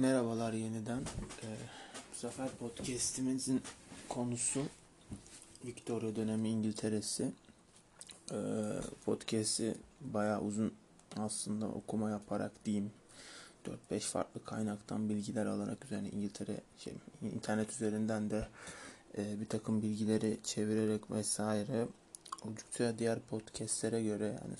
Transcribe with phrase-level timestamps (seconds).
[0.00, 1.00] Merhabalar yeniden.
[1.42, 1.46] Ee,
[2.12, 3.62] bu sefer podcast'imizin
[4.08, 4.62] konusu
[5.64, 7.32] Victoria dönemi İngiltere'si.
[8.32, 8.36] Ee,
[9.04, 10.74] podcast'i bayağı uzun
[11.16, 12.92] aslında okuma yaparak diyeyim.
[13.90, 16.92] 4-5 farklı kaynaktan bilgiler alarak üzerine İngiltere şey,
[17.34, 18.48] internet üzerinden de
[19.18, 21.88] e, bir takım bilgileri çevirerek vesaire
[22.44, 24.54] oldukça diğer podcastlere göre yani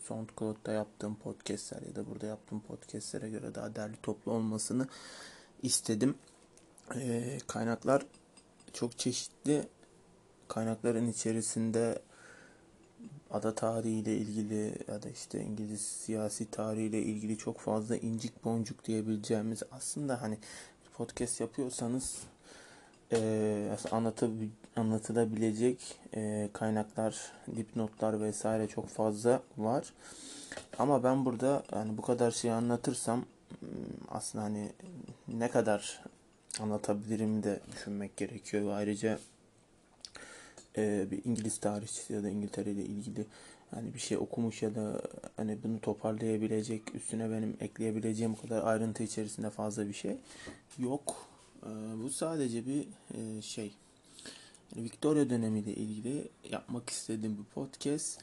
[0.00, 4.88] SoundCloud'da yaptığım podcastler ya da burada yaptığım podcastlere göre daha derli toplu olmasını
[5.62, 6.14] istedim.
[6.94, 8.06] Ee, kaynaklar
[8.72, 9.68] çok çeşitli.
[10.48, 12.02] Kaynakların içerisinde
[13.30, 19.62] ada tarihiyle ilgili ya da işte İngiliz siyasi tarihiyle ilgili çok fazla incik boncuk diyebileceğimiz
[19.70, 20.38] aslında hani
[20.94, 22.18] podcast yapıyorsanız
[23.12, 24.30] e, anlatı,
[24.76, 25.78] anlatılabilecek
[26.14, 29.92] e, kaynaklar, dipnotlar vesaire çok fazla var.
[30.78, 33.24] Ama ben burada yani bu kadar şey anlatırsam
[33.60, 33.68] hmm,
[34.08, 34.72] aslında hani
[35.28, 36.02] ne kadar
[36.60, 38.70] anlatabilirim de düşünmek gerekiyor.
[38.72, 39.18] Ayrıca
[40.76, 43.26] e, bir İngiliz tarihçisi ya da İngiltere ile ilgili
[43.76, 45.02] yani bir şey okumuş ya da
[45.36, 50.16] hani bunu toparlayabilecek, üstüne benim ekleyebileceğim kadar ayrıntı içerisinde fazla bir şey
[50.78, 51.26] yok.
[51.62, 51.68] Ee,
[52.02, 53.74] bu sadece bir e, şey.
[54.76, 58.20] Victoria dönemiyle ilgili yapmak istediğim bir podcast.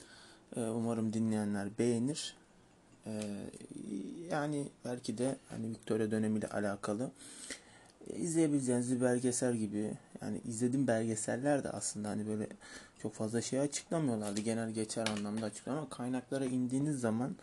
[0.55, 2.36] Ee, umarım dinleyenler beğenir.
[3.05, 3.11] Ee,
[4.31, 7.11] yani belki de hani Victoria dönemiyle alakalı
[8.16, 12.47] izleyebileceğiniz bir belgesel gibi yani izlediğim belgeseller de aslında hani böyle
[13.02, 14.42] çok fazla şey açıklamıyorlardı.
[14.42, 17.36] Genel geçer anlamda açıklıyor ama kaynaklara indiğiniz zaman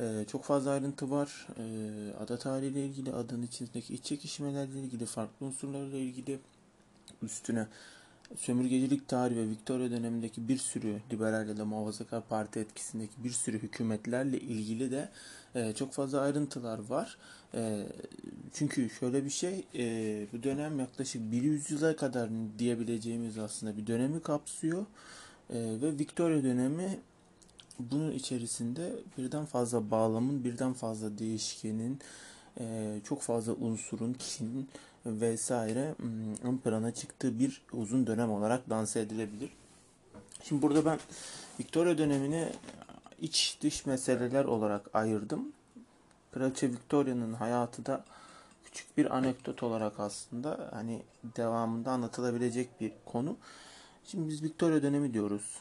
[0.00, 1.46] ee, çok fazla ayrıntı var.
[1.58, 6.38] Ee, ada tarihiyle ilgili, adanın içindeki iç çekişmelerle ilgili, farklı unsurlarla ilgili
[7.22, 7.66] üstüne
[8.36, 13.58] sömürgecilik tarihi ve Victoria dönemindeki bir sürü liberal ya da muhafazakar parti etkisindeki bir sürü
[13.58, 15.08] hükümetlerle ilgili de
[15.54, 17.18] e, çok fazla ayrıntılar var.
[17.54, 17.86] E,
[18.52, 24.22] çünkü şöyle bir şey, e, bu dönem yaklaşık bir yüzyıla kadar diyebileceğimiz aslında bir dönemi
[24.22, 24.86] kapsıyor.
[25.50, 26.98] E, ve Victoria dönemi
[27.78, 31.98] bunun içerisinde birden fazla bağlamın, birden fazla değişkenin,
[32.60, 34.68] e, çok fazla unsurun, kişinin
[35.06, 39.50] vesaire hmm, ön plana çıktığı bir uzun dönem olarak lanse edilebilir.
[40.42, 40.98] Şimdi burada ben
[41.60, 42.48] Victoria dönemini
[43.20, 45.52] iç dış meseleler olarak ayırdım.
[46.32, 48.04] Kraliçe Victoria'nın hayatı da
[48.64, 51.02] küçük bir anekdot olarak aslında hani
[51.36, 53.36] devamında anlatılabilecek bir konu.
[54.04, 55.56] Şimdi biz Victoria dönemi diyoruz.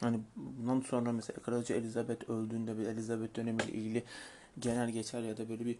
[0.00, 4.04] Hani bundan sonra mesela Kraliçe Elizabeth öldüğünde bir Elizabeth dönemiyle ilgili
[4.58, 5.76] genel geçer ya da böyle bir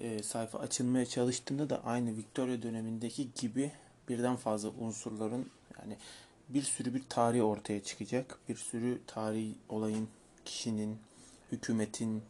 [0.00, 3.72] e, sayfa açılmaya çalıştığında da aynı Victoria dönemindeki gibi
[4.08, 5.96] birden fazla unsurların yani
[6.48, 8.38] bir sürü bir tarih ortaya çıkacak.
[8.48, 10.08] Bir sürü tarih olayın,
[10.44, 10.98] kişinin,
[11.52, 12.22] hükümetin,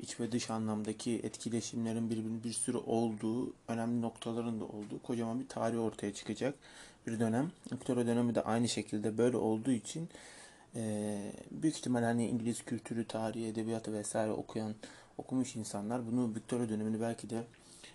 [0.00, 5.48] iç ve dış anlamdaki etkileşimlerin birbirinin bir sürü olduğu, önemli noktaların da olduğu kocaman bir
[5.48, 6.54] tarih ortaya çıkacak
[7.06, 7.52] bir dönem.
[7.72, 10.08] Victoria dönemi de aynı şekilde böyle olduğu için
[10.76, 11.18] e,
[11.50, 14.74] büyük ihtimal hani İngiliz kültürü, tarihi, edebiyatı vesaire okuyan,
[15.18, 17.44] okumuş insanlar bunu Victoria dönemini belki de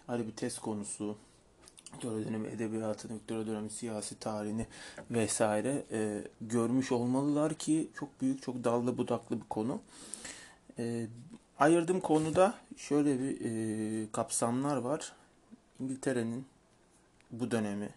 [0.07, 1.17] ayrı bir test konusu,
[1.93, 4.67] Victoria dönemi edebiyatını, Victoria dönemi siyasi tarihini
[5.11, 9.81] vesaire e, görmüş olmalılar ki çok büyük, çok dallı budaklı bir konu.
[10.79, 11.07] E,
[11.59, 15.13] ayırdığım konuda şöyle bir e, kapsamlar var.
[15.79, 16.45] İngiltere'nin
[17.31, 17.89] bu dönemi,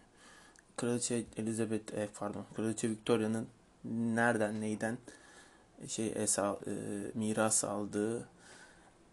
[0.77, 3.47] Kraliçe Elizabeth, e, pardon, Kraliçe Victoria'nın
[3.85, 4.97] nereden neyden
[5.87, 6.71] şey esal, e,
[7.13, 8.27] miras aldığı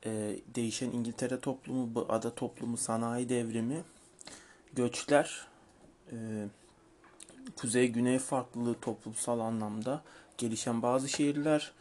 [0.06, 3.82] e, değişen İngiltere toplumu, ada toplumu, sanayi devrimi,
[4.72, 5.46] göçler,
[6.12, 6.16] e,
[7.56, 10.02] kuzey-güney farklılığı toplumsal anlamda
[10.38, 11.72] gelişen bazı şehirler,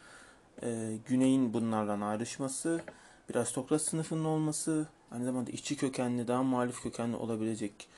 [0.62, 2.80] e, güneyin bunlardan ayrışması,
[3.28, 7.88] bir aristokrat sınıfının olması, aynı zamanda işçi kökenli, daha muhalif kökenli olabilecek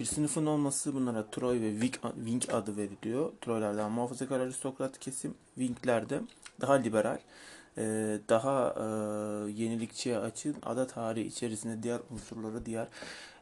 [0.00, 3.32] bir sınıfın olması bunlara Troy ve Wing adı veriliyor.
[3.40, 6.20] Troylardan muhafazakar aristokrat kesim, Wing'ler de
[6.60, 7.18] daha liberal,
[8.28, 12.88] daha e, yenilikçiye açın, ada tarihi içerisinde diğer unsurları, diğer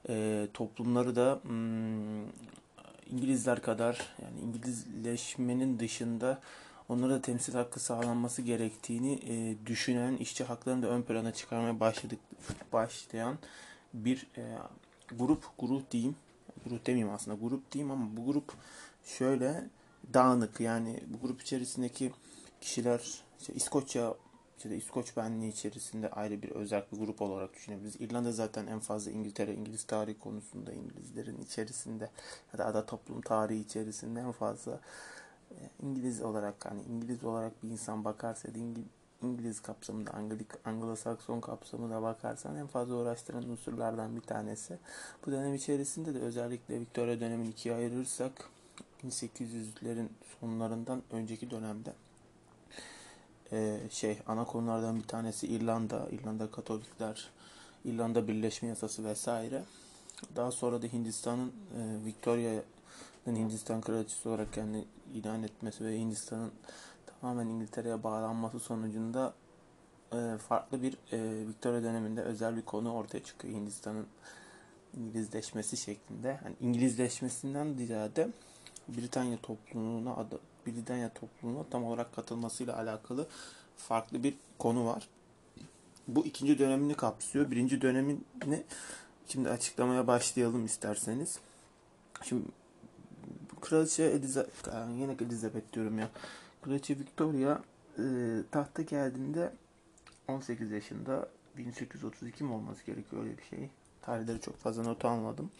[0.09, 2.25] e, toplumları da hmm,
[3.11, 6.41] İngilizler kadar yani İngilizleşmenin dışında
[6.89, 9.19] onlara da temsil hakkı sağlanması gerektiğini
[9.67, 12.19] düşünen, işçi haklarını da ön plana çıkarmaya başladık
[12.73, 13.39] başlayan
[13.95, 14.27] bir
[15.19, 16.17] grup, grup diyeyim.
[16.67, 18.53] Grup demeyeyim aslında grup diyeyim ama bu grup
[19.05, 19.65] şöyle
[20.15, 20.61] dağınık.
[20.61, 22.13] Yani bu grup içerisindeki
[22.61, 23.01] kişiler
[23.41, 24.15] işte İskoçya
[24.57, 28.01] işte İskoç benliği içerisinde ayrı bir özel bir grup olarak düşünebiliriz.
[28.01, 32.11] İrlanda zaten en fazla İngiltere, İngiliz tarihi konusunda İngilizlerin içerisinde
[32.53, 34.81] ya da ada toplum tarihi içerisinde en fazla
[35.51, 38.49] e, İngiliz olarak hani İngiliz olarak bir insan bakarsa
[39.23, 44.79] İngiliz kapsamında, Anglik, Anglo-Sakson kapsamında bakarsan en fazla uğraştıran unsurlardan bir tanesi.
[45.27, 48.33] Bu dönem içerisinde de özellikle Victoria dönemini ikiye ayırırsak
[49.05, 50.09] 1800'lerin
[50.41, 51.93] sonlarından önceki dönemde
[53.55, 57.31] e, şey ana konulardan bir tanesi İrlanda, İrlanda Katolikler,
[57.85, 59.63] İrlanda Birleşme Yasası vesaire.
[60.37, 64.85] Daha sonra da Hindistan'ın e, Victoria'nın Hindistan kraliçesi olarak kendini
[65.15, 66.53] ilan etmesi ve Hindistan'ın
[67.07, 69.35] tamamen İngiltere'ye bağlanması sonucunda
[70.13, 74.07] e, farklı bir e, Victoria döneminde özel bir konu ortaya çıkıyor Hindistan'ın
[74.97, 76.29] İngilizleşmesi şeklinde.
[76.45, 78.29] Yani İngilizleşmesinden ziyade
[78.89, 80.17] Britanya topluluğuna
[80.67, 83.27] Britanya topluluğuna tam olarak katılmasıyla alakalı
[83.77, 85.09] farklı bir konu var.
[86.09, 87.51] Bu ikinci dönemini kapsıyor.
[87.51, 88.19] Birinci dönemini
[89.29, 91.39] şimdi açıklamaya başlayalım isterseniz.
[92.23, 92.45] Şimdi
[93.61, 94.69] Kraliçe Elizabeth,
[94.99, 96.11] yine Elizabeth diyorum ya.
[96.63, 97.63] Kraliçe Victoria
[97.99, 98.03] e,
[98.51, 99.53] tahta geldiğinde
[100.29, 103.71] 18 yaşında 1832 mi olması gerekiyor öyle bir şey.
[104.03, 105.51] Tarihleri çok fazla not almadım.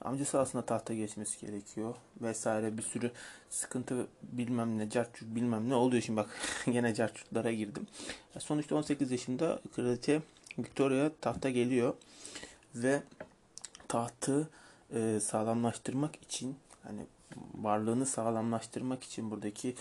[0.00, 3.10] Amcası aslında tahta geçmesi gerekiyor vesaire bir sürü
[3.50, 6.30] sıkıntı bilmem ne cartçut bilmem ne oluyor şimdi bak
[6.72, 7.86] gene cartçutlara girdim.
[8.38, 10.22] Sonuçta 18 yaşında kraliçe
[10.58, 11.94] Victoria tahta geliyor
[12.74, 13.02] ve
[13.88, 14.48] tahtı
[14.94, 17.06] e, sağlamlaştırmak için hani
[17.54, 19.74] varlığını sağlamlaştırmak için buradaki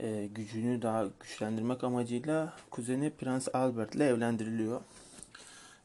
[0.00, 4.80] e, gücünü daha güçlendirmek amacıyla kuzeni Prens Albert ile evlendiriliyor.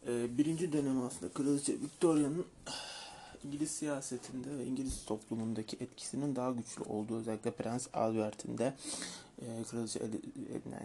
[0.08, 2.46] E, birinci dönem aslında Kraliçe Victoria'nın
[3.46, 8.74] İngiliz siyasetinde ve İngiliz toplumundaki etkisinin daha güçlü olduğu özellikle Prens Albert'in de
[9.42, 10.00] e, Kraliçe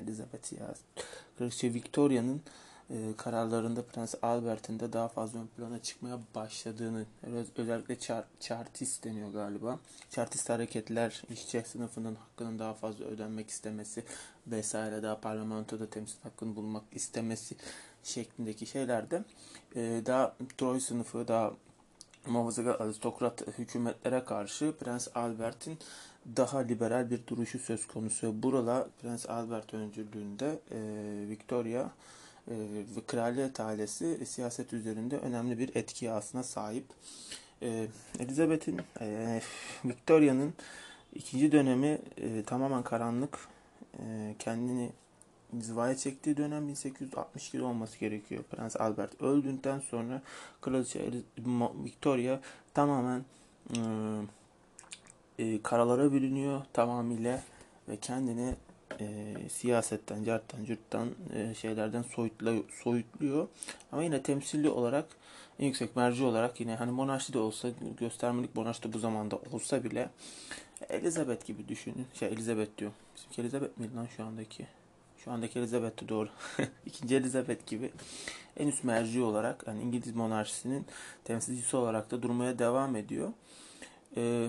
[0.03, 0.75] Elizabeth ya
[1.39, 2.43] Kraliçe Victoria'nın
[2.91, 7.05] e, kararlarında Prens Albert'in de daha fazla ön plana çıkmaya başladığını
[7.57, 9.79] özellikle char, chartist deniyor galiba.
[10.11, 14.05] Chartist hareketler işçi sınıfının hakkının daha fazla ödenmek istemesi
[14.47, 17.57] vesaire daha parlamentoda temsil hakkını bulmak istemesi
[18.05, 19.25] şeklindeki şeylerde
[19.77, 21.53] e, daha Troy sınıfı daha
[22.29, 25.79] muhafazakar aristokrat hükümetlere karşı Prens Albert'in
[26.37, 28.43] daha liberal bir duruşu söz konusu.
[28.43, 30.79] Burada Prens Albert öncülüğünde e,
[31.29, 32.55] Victoria e,
[32.97, 36.85] ve kraliyet ailesi siyaset üzerinde önemli bir etki aslına sahip.
[37.63, 37.87] E,
[38.19, 39.41] Elizabeth'in, e,
[39.85, 40.55] Victoria'nın
[41.15, 43.39] ikinci dönemi e, tamamen karanlık.
[43.99, 44.91] E, kendini
[45.53, 48.43] inzivaya çektiği dönem 1862 olması gerekiyor.
[48.51, 50.23] Prens Albert öldükten sonra
[50.61, 51.11] Kraliçe
[51.85, 52.41] Victoria
[52.75, 53.25] tamamen
[53.77, 53.81] e,
[55.39, 57.43] e, karalara bürünüyor tamamıyla
[57.89, 58.55] ve kendini
[59.01, 63.49] e, siyasetten, carttan, cürttan e, şeylerden soyutluyor, soyutluyor.
[63.93, 65.07] Ama yine temsilli olarak
[65.59, 67.69] en yüksek merci olarak yine hani monarşi de olsa
[68.01, 70.11] göstermelik monarşi de bu zamanda olsa bile
[70.89, 72.07] Elizabeth gibi düşünün.
[72.15, 72.93] Şey Elizabeth diyor.
[73.17, 74.67] Bizimki Elizabeth miydi lan şu andaki?
[75.25, 76.29] Şu andaki Elizabeth doğru.
[76.87, 77.93] İkinci Elizabeth gibi
[78.57, 80.87] en üst merci olarak yani İngiliz monarşisinin
[81.25, 83.33] temsilcisi olarak da durmaya devam ediyor.
[84.17, 84.49] Ee,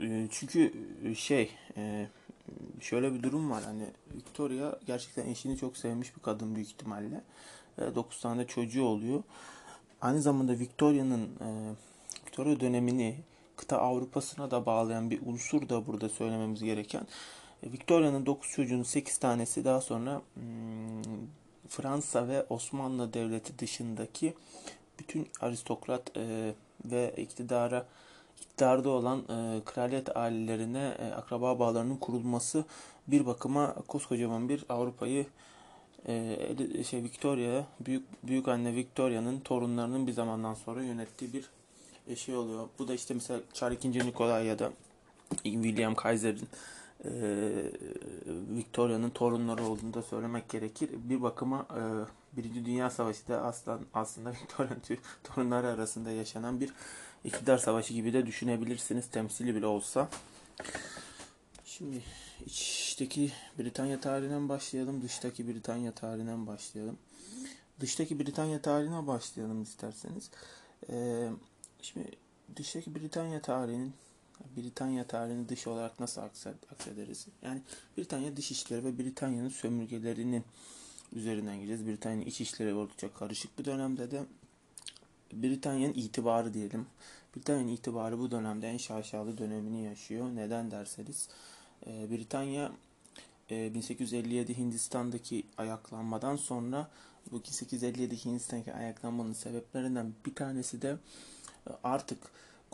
[0.00, 0.72] e, çünkü
[1.16, 2.06] şey e,
[2.80, 7.20] şöyle bir durum var hani Victoria gerçekten eşini çok sevmiş bir kadın büyük ihtimalle.
[7.78, 9.22] E, 9 tane çocuğu oluyor.
[10.00, 11.74] Aynı zamanda Victoria'nın e,
[12.26, 13.16] Victoria dönemini
[13.56, 17.06] kıta Avrupa'sına da bağlayan bir unsur da burada söylememiz gereken e,
[17.64, 21.02] Victoria'nın 9 çocuğunun 8 tanesi daha sonra hmm,
[21.68, 24.34] Fransa ve Osmanlı Devleti dışındaki
[24.98, 27.86] bütün aristokrat e, ve iktidara
[28.40, 32.64] iktidarda olan e, kraliyet ailelerine e, akraba bağlarının kurulması
[33.08, 35.26] bir bakıma koskocaman bir Avrupa'yı
[36.08, 41.50] e, şey Victoria büyük büyük anne Victoria'nın torunlarının bir zamandan sonra yönettiği bir
[42.08, 42.68] e, şey oluyor.
[42.78, 44.06] Bu da işte mesela Charles II.
[44.06, 44.72] Nikolay ya da
[45.42, 46.48] William Kaiser'in
[47.04, 47.10] e,
[48.26, 50.90] Victoria'nın torunları olduğunu da söylemek gerekir.
[50.94, 51.82] Bir bakıma e,
[52.36, 54.82] Birinci Dünya Savaşı da aslan, aslında Victoria'nın
[55.24, 56.72] torunları arasında yaşanan bir
[57.24, 60.08] iktidar savaşı gibi de düşünebilirsiniz temsili bile olsa.
[61.64, 62.02] Şimdi
[62.46, 66.98] içteki Britanya tarihinden başlayalım, dıştaki Britanya tarihinden başlayalım.
[67.80, 70.30] Dıştaki Britanya tarihine başlayalım isterseniz.
[70.90, 71.28] Ee,
[71.82, 72.10] şimdi
[72.56, 73.92] dıştaki Britanya tarihinin
[74.56, 76.20] Britanya tarihini dış olarak nasıl
[76.72, 77.26] aksederiz?
[77.42, 77.62] Yani
[77.98, 80.44] Britanya dış işleri ve Britanya'nın sömürgelerinin
[81.12, 81.86] üzerinden gideceğiz.
[81.86, 84.22] Britanya'nın iç işleri oldukça karışık bir dönemde de
[85.32, 86.86] Britanya'nın itibarı diyelim.
[87.36, 90.30] Britanya'nın itibarı bu dönemde en şaşalı dönemini yaşıyor.
[90.34, 91.28] Neden derseniz
[91.86, 92.72] e, Britanya
[93.50, 96.90] e, 1857 Hindistan'daki ayaklanmadan sonra
[97.32, 100.96] bu 1857 Hindistan'daki ayaklanmanın sebeplerinden bir tanesi de
[101.68, 102.18] e, artık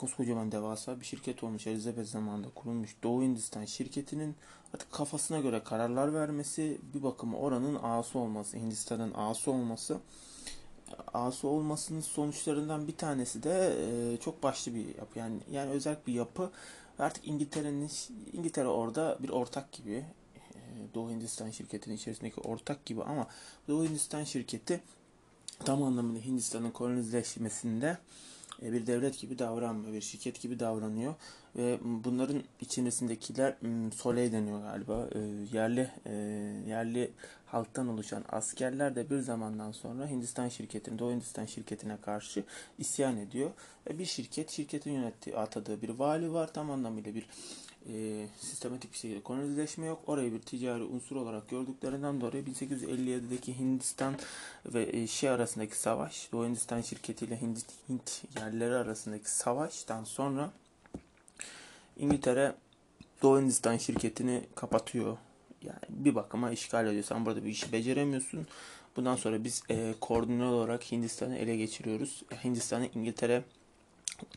[0.02, 4.36] koskocaman devasa bir şirket olmuş Elizabeth zamanında kurulmuş Doğu Hindistan şirketinin
[4.74, 10.00] artık kafasına göre kararlar vermesi bir bakıma oranın ağası olması Hindistan'ın ağası olması
[11.14, 15.18] ağası olmasının sonuçlarından bir tanesi de e, çok başlı bir yapı.
[15.18, 16.50] Yani yani özel bir yapı.
[16.98, 17.90] Artık İngiltere'nin
[18.32, 20.04] İngiltere orada bir ortak gibi
[20.54, 20.60] e,
[20.94, 23.26] Doğu Hindistan şirketinin içerisindeki ortak gibi ama
[23.68, 24.80] Doğu Hindistan şirketi
[25.64, 27.98] tam anlamıyla Hindistan'ın kolonileşmesinde
[28.62, 31.14] bir devlet gibi davranmıyor, bir şirket gibi davranıyor
[31.56, 33.56] ve bunların içerisindekiler
[33.96, 35.18] Soley deniyor galiba e,
[35.52, 36.12] yerli e,
[36.68, 37.12] yerli
[37.46, 42.44] halktan oluşan askerler de bir zamandan sonra Hindistan şirketine, Doğu Hindistan şirketine karşı
[42.78, 43.50] isyan ediyor.
[43.90, 46.52] Bir şirket, şirketin yönettiği, atadığı bir vali var.
[46.52, 47.26] Tam anlamıyla bir
[47.88, 50.02] e, sistematik bir şekilde kolonileşme yok.
[50.06, 54.14] Orayı bir ticari unsur olarak gördüklerinden dolayı 1857'deki Hindistan
[54.66, 60.50] ve e, şey arasındaki savaş, Doğu Hindistan şirketiyle Hint, Hint yerleri arasındaki savaştan sonra
[61.96, 62.54] İngiltere
[63.22, 65.16] Doğu Hindistan şirketini kapatıyor.
[65.62, 67.04] Yani bir bakıma işgal ediyor.
[67.04, 68.46] Sen burada bir işi beceremiyorsun.
[68.96, 72.22] Bundan sonra biz e, koordinal olarak Hindistan'ı ele geçiriyoruz.
[72.44, 73.42] Hindistan'ı İngiltere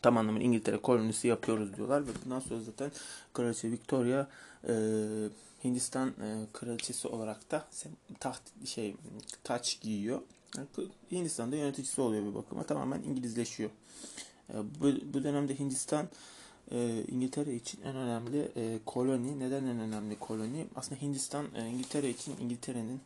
[0.02, 2.90] tam anlamıyla İngiltere kolonisi yapıyoruz diyorlar ve bundan sonra zaten
[3.34, 4.26] Kraliçe Victoria
[4.68, 4.74] e,
[5.64, 7.64] Hindistan e, kraliçesi olarak da
[8.20, 8.96] taht şey
[9.44, 10.20] taç giyiyor.
[11.10, 12.62] Hindistan'da yöneticisi oluyor bir bakıma.
[12.62, 13.70] Tamamen İngilizleşiyor.
[14.50, 16.08] E, bu, bu dönemde Hindistan
[16.70, 19.38] e, İngiltere için en önemli e, koloni.
[19.38, 20.66] Neden en önemli koloni?
[20.76, 23.00] Aslında Hindistan e, İngiltere için İngiltere'nin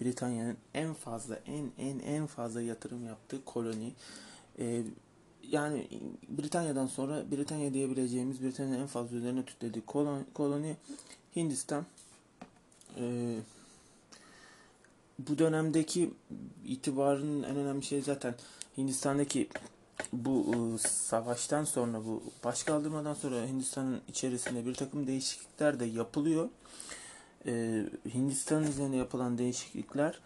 [0.00, 3.92] Britanya'nın en fazla en en en fazla yatırım yaptığı koloni.
[4.58, 4.82] E,
[5.50, 5.88] yani
[6.28, 10.76] Britanya'dan sonra Britanya diyebileceğimiz Britanya'nın en fazla üzerine tütlediği koloni, koloni
[11.36, 11.86] Hindistan.
[12.98, 13.36] E,
[15.18, 16.10] bu dönemdeki
[16.64, 18.34] itibarının en önemli şey zaten
[18.76, 19.48] Hindistan'daki
[20.12, 26.48] bu ıı, savaştan sonra bu başkaldırmadan sonra Hindistan'ın içerisinde bir takım değişiklikler de yapılıyor.
[27.46, 27.84] Ee,
[28.14, 30.20] Hindistan üzerine yapılan değişiklikler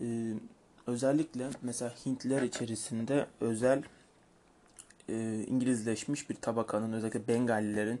[0.00, 0.34] e,
[0.86, 3.82] özellikle mesela Hintler içerisinde özel
[5.08, 8.00] e, İngilizleşmiş bir tabakanın özellikle Bengalilerin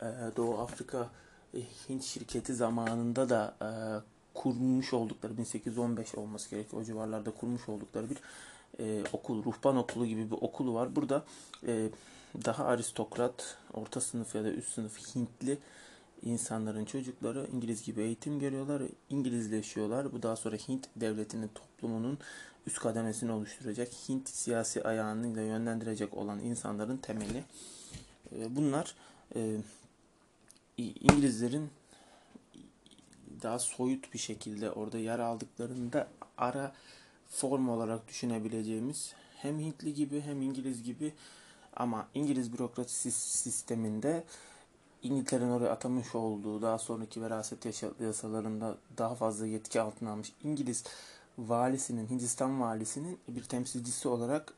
[0.00, 1.10] e, Doğu Afrika
[1.54, 3.68] e, Hint şirketi zamanında da e,
[4.34, 8.18] kurmuş oldukları 1815 olması gerekiyor o civarlarda kurmuş oldukları bir
[8.80, 10.96] e, okul, ruhban okulu gibi bir okulu var.
[10.96, 11.24] Burada
[11.66, 11.88] e,
[12.44, 15.58] daha aristokrat, orta sınıf ya da üst sınıf Hintli
[16.22, 20.12] insanların çocukları İngiliz gibi eğitim görüyorlar, İngilizleşiyorlar.
[20.12, 22.18] Bu daha sonra Hint devletinin toplumunun
[22.66, 27.44] üst kademesini oluşturacak, Hint siyasi ayağını da yönlendirecek olan insanların temeli.
[28.32, 28.94] E, bunlar
[29.36, 29.56] e,
[30.76, 31.70] İngilizlerin
[33.42, 36.72] daha soyut bir şekilde orada yer aldıklarında ara
[37.28, 41.12] form olarak düşünebileceğimiz hem Hintli gibi hem İngiliz gibi
[41.76, 44.24] ama İngiliz bürokrasi sisteminde
[45.02, 50.84] İngiltere'nin oraya atamış olduğu daha sonraki veraset yasalarında daha fazla yetki altına almış İngiliz
[51.38, 54.54] valisinin, Hindistan valisinin bir temsilcisi olarak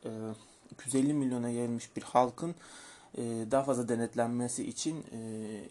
[0.71, 2.55] 250 milyona yayılmış bir halkın
[3.51, 5.05] daha fazla denetlenmesi için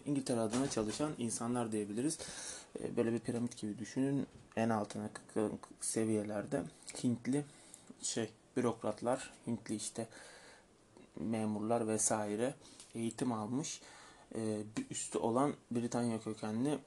[0.05, 2.17] İngiltere adına çalışan insanlar diyebiliriz.
[2.97, 4.27] Böyle bir piramit gibi düşünün.
[4.55, 5.09] En altına
[5.81, 6.63] seviyelerde
[7.03, 7.45] Hintli
[8.01, 10.07] şey bürokratlar, Hintli işte
[11.19, 12.53] memurlar vesaire
[12.95, 13.81] eğitim almış.
[14.77, 16.79] Bir üstü olan Britanya kökenli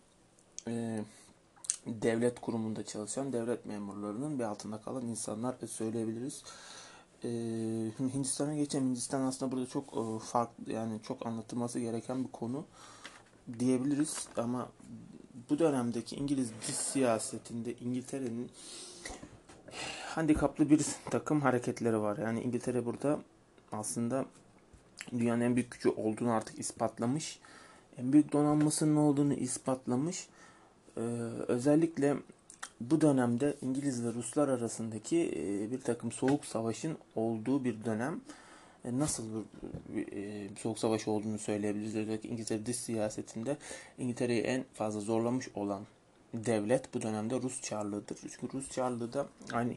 [1.87, 6.43] devlet kurumunda çalışan devlet memurlarının bir altında kalan insanlar söyleyebiliriz.
[8.15, 8.87] Hindistan'a geçelim.
[8.87, 12.65] Hindistan aslında burada çok farklı yani çok anlatılması gereken bir konu
[13.59, 14.69] diyebiliriz ama
[15.51, 18.51] bu dönemdeki İngiliz dış siyasetinde İngiltere'nin
[20.07, 22.19] handikaplı bir takım hareketleri var.
[22.19, 23.19] Yani İngiltere burada
[23.73, 24.25] aslında
[25.13, 27.39] dünyanın en büyük gücü olduğunu artık ispatlamış.
[27.99, 30.29] En büyük donanmasının olduğunu ispatlamış.
[30.97, 31.01] Ee,
[31.49, 32.17] özellikle
[32.81, 38.21] bu dönemde İngiliz ve Ruslar arasındaki e, bir takım soğuk savaşın olduğu bir dönem.
[38.85, 39.25] E, nasıl
[39.89, 41.97] bir e, soğuk savaş olduğunu söyleyebiliriz.
[41.97, 43.57] Özellikle İngiltere dış siyasetinde
[43.99, 45.87] İngiltere'yi en fazla zorlamış olan
[46.35, 48.19] devlet bu dönemde Rus Çarlığı'dır.
[48.21, 49.73] Çünkü Rus Çarlığı da aynı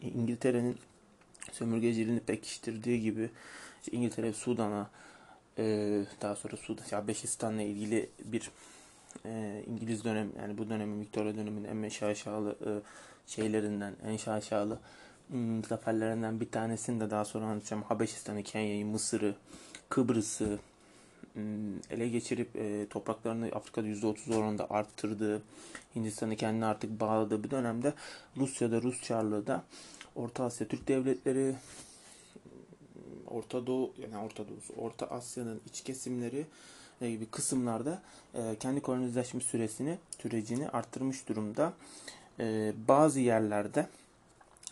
[0.00, 0.76] İngiltere'nin
[1.52, 3.30] sömürgeciliğini pekiştirdiği gibi
[3.82, 4.90] işte İngiltere Sudan'a
[5.58, 5.64] e,
[6.22, 8.50] daha sonra Sudan, Habeşistan'la ilgili bir
[9.66, 12.82] İngiliz dönem yani bu dönemin Victoria döneminin en şaşalı
[13.26, 14.78] şeylerinden en şaşalı
[15.30, 17.82] Hmm, zaferlerinden bir tanesini de daha sonra anlatacağım.
[17.82, 19.34] Habeşistan'ı, Kenya'yı, Mısır'ı,
[19.88, 20.58] Kıbrıs'ı
[21.32, 25.42] hmm, ele geçirip e, topraklarını Afrika'da %30 oranında arttırdığı,
[25.96, 27.94] Hindistan'ı kendine artık bağladığı bir dönemde
[28.36, 29.64] Rusya'da, Rus Çarlığı da
[30.14, 31.54] Orta Asya Türk devletleri
[33.26, 36.46] Orta Doğu yani Orta Doğu, Orta Asya'nın iç kesimleri e,
[37.10, 38.02] gibi kısımlarda
[38.34, 41.72] e, kendi kolonileşme süresini, sürecini arttırmış durumda.
[42.40, 43.86] E, bazı yerlerde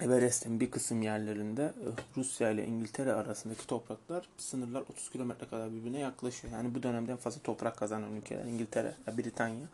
[0.01, 1.87] Everest'in bir kısım yerlerinde e,
[2.17, 6.53] Rusya ile İngiltere arasındaki topraklar sınırlar 30 kilometre kadar birbirine yaklaşıyor.
[6.53, 9.67] Yani bu dönemden fazla toprak kazanan ülkeler İngiltere, Britanya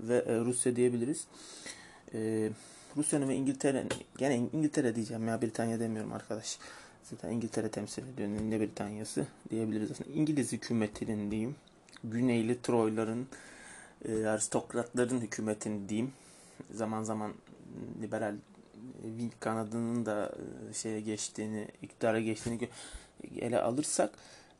[0.00, 1.26] ve e, Rusya diyebiliriz.
[2.14, 2.50] E,
[2.96, 6.58] Rusya'nın ve İngiltere'nin, gene İngiltere diyeceğim ya Britanya demiyorum arkadaş.
[7.10, 8.28] Zaten İngiltere temsil ediyor.
[8.28, 10.10] Ne Britanya'sı diyebiliriz aslında.
[10.10, 11.56] İngiliz hükümetinin diyeyim.
[12.04, 13.26] Güneyli Troyların,
[14.08, 16.12] e, aristokratların hükümetini diyeyim.
[16.74, 17.32] Zaman zaman
[18.02, 18.34] liberal
[19.02, 20.32] Wing kanadının da
[20.70, 22.68] e, şeye geçtiğini, iktidara geçtiğini
[23.38, 24.10] ele alırsak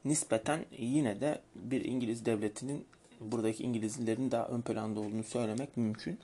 [0.04, 2.84] nispeten yine de bir İngiliz devletinin
[3.20, 6.18] buradaki İngilizlerin daha ön planda olduğunu söylemek mümkün.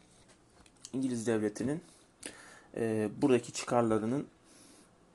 [0.93, 1.81] İngiliz devletinin
[2.77, 4.27] e, buradaki çıkarlarının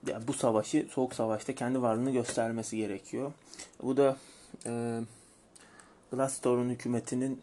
[0.07, 3.31] yani bu savaşı soğuk savaşta kendi varlığını göstermesi gerekiyor.
[3.83, 4.17] Bu da
[4.65, 5.01] e,
[6.11, 7.41] Glastor'un hükümetinin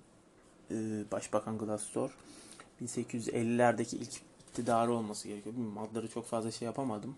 [0.71, 0.75] e,
[1.13, 2.11] Başbakan Glastor
[2.83, 4.13] 1850'lerdeki ilk
[4.49, 5.55] iktidarı olması gerekiyor.
[5.55, 7.17] Bilmiyorum adları çok fazla şey yapamadım.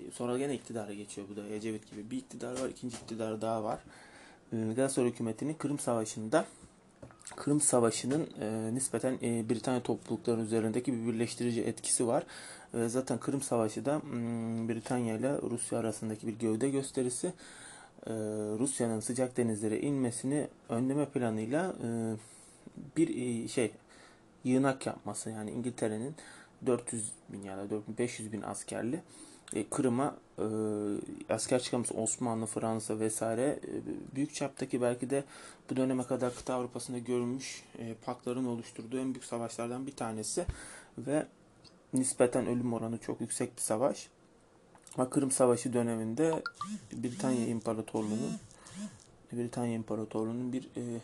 [0.00, 2.10] E, sonra gene iktidara geçiyor bu da Ecevit gibi.
[2.10, 3.78] Bir iktidar var, ikinci iktidar daha var.
[4.52, 6.44] E, Galatasaray hükümetinin Kırım Savaşı'nda
[7.36, 12.24] Kırım Savaşı'nın e, nispeten e, Britanya toplulukları üzerindeki bir birleştirici etkisi var.
[12.74, 17.32] E, zaten Kırım Savaşı da m, Britanya ile Rusya arasındaki bir gövde gösterisi.
[18.06, 18.12] E,
[18.58, 22.16] Rusya'nın sıcak denizlere inmesini önleme planıyla e,
[22.96, 23.72] bir e, şey
[24.44, 26.14] yığınak yapması yani İngiltere'nin
[26.66, 27.64] 400 bin ya da
[27.98, 29.02] 500 bin askerli
[29.54, 30.16] e, Kırım'a
[31.28, 33.60] asker çıkarması Osmanlı, Fransa vesaire
[34.14, 35.24] büyük çaptaki belki de
[35.70, 40.44] bu döneme kadar kıta Avrupa'sında görülmüş e, pakların oluşturduğu en büyük savaşlardan bir tanesi
[40.98, 41.26] ve
[41.92, 44.08] nispeten ölüm oranı çok yüksek bir savaş.
[44.96, 46.42] Kırım Savaşı döneminde
[46.92, 48.38] Britanya İmparatorluğu'nun
[49.32, 51.00] Britanya İmparatorluğu'nun bir e,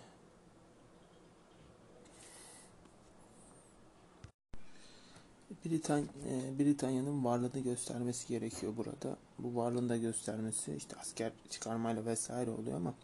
[5.64, 9.16] Britan e, Britanya'nın varlığını göstermesi gerekiyor burada.
[9.38, 12.94] Bu varlığını da göstermesi işte asker çıkarmayla vesaire oluyor ama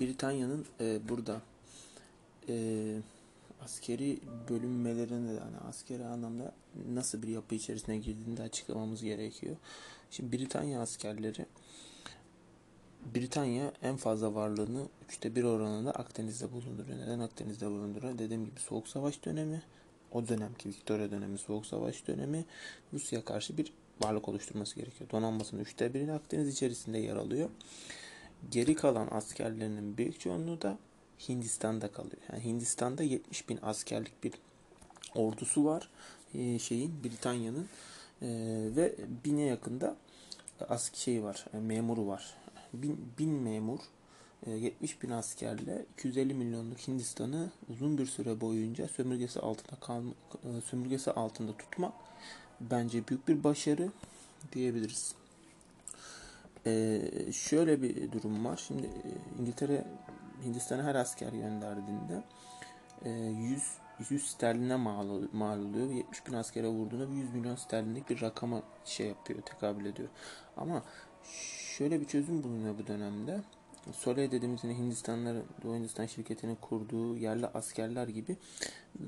[0.00, 1.40] Britanya'nın e, burada
[2.48, 2.54] e,
[3.64, 4.18] askeri
[4.48, 6.52] bölünmelerinde yani askeri anlamda
[6.92, 9.56] nasıl bir yapı içerisine girdiğini de açıklamamız gerekiyor.
[10.10, 11.46] Şimdi Britanya askerleri
[13.14, 16.98] Britanya en fazla varlığını üçte bir oranında Akdeniz'de bulunduruyor.
[16.98, 18.18] Neden Akdeniz'de bulunduruyor?
[18.18, 19.62] Dediğim gibi Soğuk Savaş dönemi
[20.12, 22.44] o dönemki Victoria dönemi, Soğuk Savaş dönemi
[22.92, 23.72] Rusya karşı bir
[24.04, 25.10] varlık oluşturması gerekiyor.
[25.10, 27.50] Donanmasının üçte birini Akdeniz içerisinde yer alıyor.
[28.50, 30.78] Geri kalan askerlerinin büyük çoğunluğu da
[31.28, 32.22] Hindistan'da kalıyor.
[32.32, 34.32] Yani Hindistan'da 70 bin askerlik bir
[35.14, 35.90] ordusu var.
[36.34, 37.68] Ee, şeyin Britanya'nın
[38.22, 38.26] ee,
[38.76, 39.96] ve bine yakında
[40.68, 42.34] ask şey var, e, memuru var.
[42.72, 43.78] Bin, bin memur
[44.46, 50.10] 70 ee, bin askerle 250 milyonluk Hindistan'ı uzun bir süre boyunca sömürgesi altında kalma,
[50.44, 51.92] e, sömürgesi altında tutmak
[52.60, 53.88] bence büyük bir başarı
[54.52, 55.14] diyebiliriz.
[56.66, 57.02] Ee,
[57.32, 58.64] şöyle bir durum var.
[58.68, 59.84] Şimdi e, İngiltere
[60.44, 62.22] Hindistan'a her asker gönderdiğinde
[63.04, 65.90] 100 e, 100 sterline mal, mal oluyor.
[65.90, 70.08] 70 bin askere vurduğunda 100 milyon sterlinlik bir rakama şey yapıyor, tekabül ediyor.
[70.56, 70.82] Ama
[71.76, 73.40] şöyle bir çözüm bulunuyor bu dönemde.
[73.92, 78.36] Soleil dediğimiz yine Hindistanların, Doğu Hindistan şirketinin kurduğu yerli askerler gibi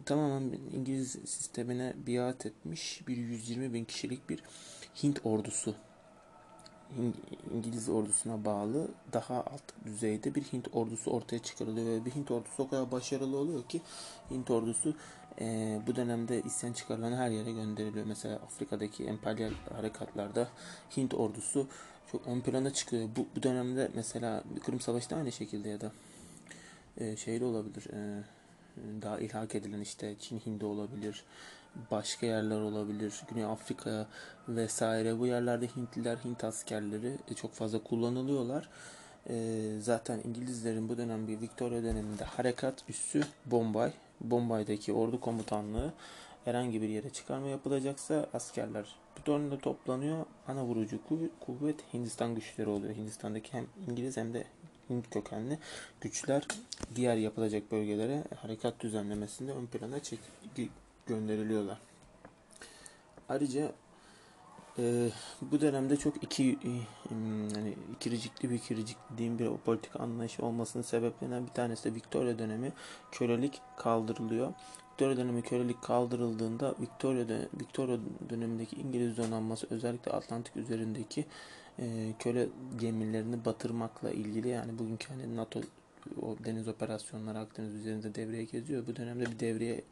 [0.07, 4.43] tamamen İngiliz sistemine biat etmiş bir 120 bin kişilik bir
[5.03, 5.75] Hint ordusu
[7.55, 12.63] İngiliz ordusuna bağlı daha alt düzeyde bir Hint ordusu ortaya çıkarılıyor ve bir Hint ordusu
[12.63, 13.81] o kadar başarılı oluyor ki
[14.31, 14.95] Hint ordusu
[15.41, 18.07] e, bu dönemde isyan çıkarılan her yere gönderiliyor.
[18.07, 20.49] Mesela Afrika'daki emperyal harekatlarda
[20.97, 21.67] Hint ordusu
[22.13, 23.09] çok ön plana çıkıyor.
[23.17, 25.93] Bu, bu dönemde mesela Kırım Savaşı da aynı şekilde ya da
[26.97, 27.87] e, şeyde olabilir.
[27.93, 28.23] E,
[29.03, 31.25] daha ilhak edilen işte Çin Hindi olabilir.
[31.91, 33.23] Başka yerler olabilir.
[33.31, 34.07] Güney Afrika
[34.49, 35.19] vesaire.
[35.19, 38.69] Bu yerlerde Hintliler, Hint askerleri e, çok fazla kullanılıyorlar.
[39.29, 43.93] E, zaten İngilizlerin bu dönem bir Victoria döneminde harekat üssü Bombay.
[44.21, 45.93] Bombay'daki ordu komutanlığı
[46.45, 50.27] herhangi bir yere çıkarma yapılacaksa askerler dönemde toplanıyor.
[50.49, 50.99] Ana vurucu
[51.41, 52.95] kuvvet Hindistan güçleri oluyor.
[52.95, 54.45] Hindistan'daki hem İngiliz hem de
[54.91, 55.59] Hint kökenli
[56.01, 56.47] güçler
[56.95, 60.19] diğer yapılacak bölgelere harekat düzenlemesinde ön plana çek
[61.11, 61.79] gönderiliyorlar.
[63.29, 63.73] Ayrıca
[64.79, 65.11] e,
[65.43, 66.71] bu dönemde çok iki e,
[67.57, 72.73] yani ikiricikli bir ikiricik dediğim bir politik anlayış olmasının sebeplerinden bir tanesi de Victoria dönemi
[73.13, 74.53] kölelik kaldırılıyor.
[74.93, 77.99] Victoria dönemi kölelik kaldırıldığında Victoria, Victoria
[78.31, 81.25] dönemindeki İngiliz donanması özellikle Atlantik üzerindeki
[81.79, 82.49] e, köle
[82.81, 85.61] gemilerini batırmakla ilgili yani bugünkü hani NATO
[86.23, 88.87] o deniz operasyonları Akdeniz üzerinde devreye geziyor.
[88.87, 89.85] Bu dönemde bir devreye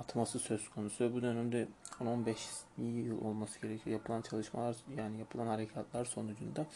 [0.00, 1.14] atması söz konusu.
[1.14, 1.68] Bu dönemde
[2.00, 2.36] 10-15
[2.78, 3.96] yıl olması gerekiyor.
[3.98, 6.66] Yapılan çalışmalar yani yapılan harekatlar sonucunda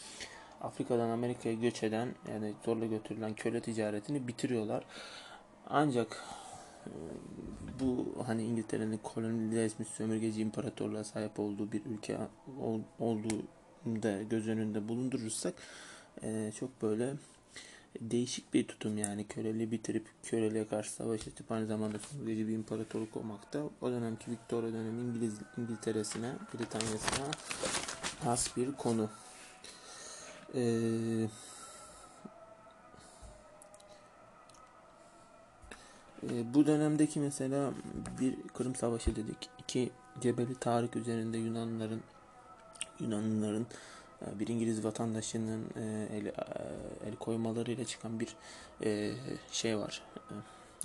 [0.61, 4.83] Afrika'dan Amerika'ya göç eden yani zorla götürülen köle ticaretini bitiriyorlar.
[5.67, 6.23] Ancak
[6.85, 6.91] e,
[7.79, 12.17] bu hani İngiltere'nin kolonileşmiş sömürgeci imparatorluğa sahip olduğu bir ülke
[12.99, 13.43] olduğu
[13.85, 15.53] da göz önünde bulundurursak
[16.23, 17.13] e, çok böyle
[18.01, 23.17] değişik bir tutum yani köleliği bitirip köleliğe karşı savaş açıp aynı zamanda sömürgeci bir imparatorluk
[23.17, 23.63] olmakta.
[23.81, 27.27] O dönemki Victoria dönemi İngiliz İngiltere'sine, Britanya'sına
[28.23, 29.09] has bir konu.
[30.55, 30.61] Ee,
[36.23, 37.71] e, bu dönemdeki mesela
[38.19, 39.49] bir Kırım Savaşı dedik.
[39.59, 42.01] iki Cebeli Tarık üzerinde Yunanlıların
[42.99, 43.65] Yunanlıların
[44.39, 46.33] bir İngiliz vatandaşının e, el, e,
[47.07, 48.35] el koymalarıyla çıkan bir
[49.51, 50.01] şey var.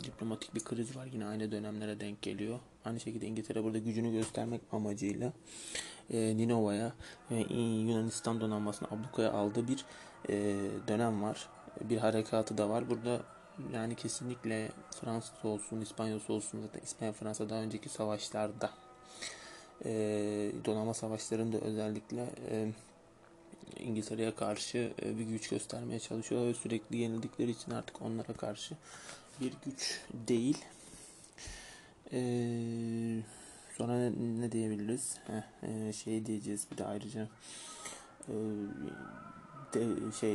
[0.04, 1.06] Diplomatik bir kriz var.
[1.12, 2.58] Yine aynı dönemlere denk geliyor.
[2.84, 5.32] Aynı şekilde İngiltere burada gücünü göstermek amacıyla
[6.10, 6.92] Ninova'ya
[7.50, 9.84] Yunanistan donanmasını ablukaya aldığı bir
[10.88, 11.48] dönem var.
[11.80, 12.90] Bir harekatı da var.
[12.90, 13.20] Burada
[13.74, 14.68] yani kesinlikle
[15.00, 18.70] Fransız olsun, İspanyol olsun zaten İspanya Fransa daha önceki savaşlarda
[19.84, 19.90] e,
[20.64, 22.68] donanma savaşlarında özellikle e,
[23.78, 28.74] İngiltere'ye karşı e, bir güç göstermeye çalışıyorlar ve sürekli yenildikleri için artık onlara karşı
[29.40, 30.58] bir güç değil.
[32.12, 32.20] E,
[33.78, 35.16] sonra ne, ne diyebiliriz?
[35.26, 37.28] Heh, e, şey diyeceğiz bir de ayrıca
[38.28, 38.34] e,
[39.74, 40.34] de, şey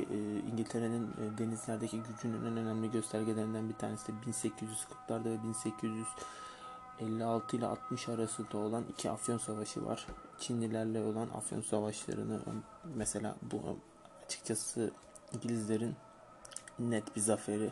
[0.52, 6.08] İngiltere'nin denizlerdeki gücünün en önemli göstergelerinden bir tanesi de 1840'larda ve 1800
[7.00, 10.08] 56 ile 60 arasında olan iki Afyon Savaşı var.
[10.40, 12.40] Çinlilerle olan Afyon Savaşlarını
[12.96, 13.62] mesela bu
[14.26, 14.92] açıkçası
[15.34, 15.96] İngilizlerin
[16.80, 17.72] net bir zaferi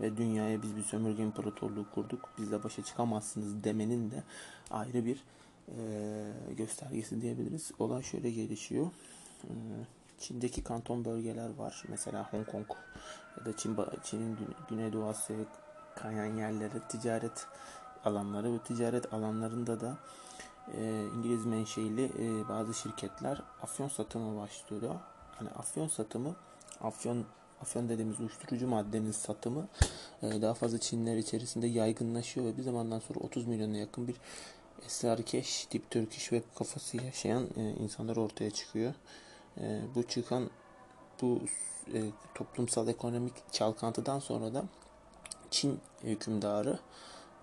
[0.00, 2.28] ve dünyaya biz bir sömürge imparatorluğu kurduk.
[2.38, 4.22] Bizle başa çıkamazsınız demenin de
[4.70, 5.24] ayrı bir
[5.68, 7.70] e, göstergesi diyebiliriz.
[7.78, 8.86] Olay şöyle gelişiyor.
[9.44, 9.50] E,
[10.18, 11.84] Çin'deki kanton bölgeler var.
[11.88, 12.66] Mesela Hong Kong
[13.38, 15.44] ya da Çin, Çin'in Güneydoğu Asya'ya
[15.96, 17.46] kayan yerlere ticaret
[18.04, 19.96] alanları ve ticaret alanlarında da
[20.74, 24.94] e, İngiliz menşeili e, bazı şirketler afyon satımı başlıyor.
[25.38, 26.36] Hani afyon satımı,
[26.80, 27.24] afyon
[27.62, 29.68] afyon dediğimiz uyuşturucu maddenin satımı
[30.22, 34.16] e, daha fazla Çinler içerisinde yaygınlaşıyor ve bir zamandan sonra 30 milyona yakın bir
[34.86, 38.94] esrarkeş, dip Turkish ve kafası yaşayan e, insanlar ortaya çıkıyor.
[39.60, 40.50] E, bu çıkan
[41.22, 41.40] bu
[41.94, 42.02] e,
[42.34, 44.64] toplumsal ekonomik çalkantıdan sonra da
[45.50, 46.78] Çin hükümdarı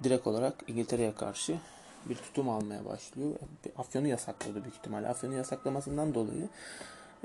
[0.04, 1.58] direkt olarak İngiltere'ye karşı
[2.06, 3.32] bir tutum almaya başlıyor.
[3.78, 5.08] Afyon'u yasakladı büyük ihtimalle.
[5.08, 6.50] Afyon'u yasaklamasından dolayı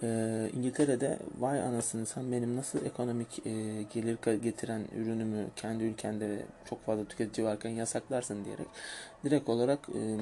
[0.02, 6.84] e, İngiltere'de vay anasını sen benim nasıl ekonomik e, gelir getiren ürünümü kendi ülkende çok
[6.86, 8.66] fazla tüketici varken yasaklarsın diyerek
[9.24, 10.18] direkt olarak e,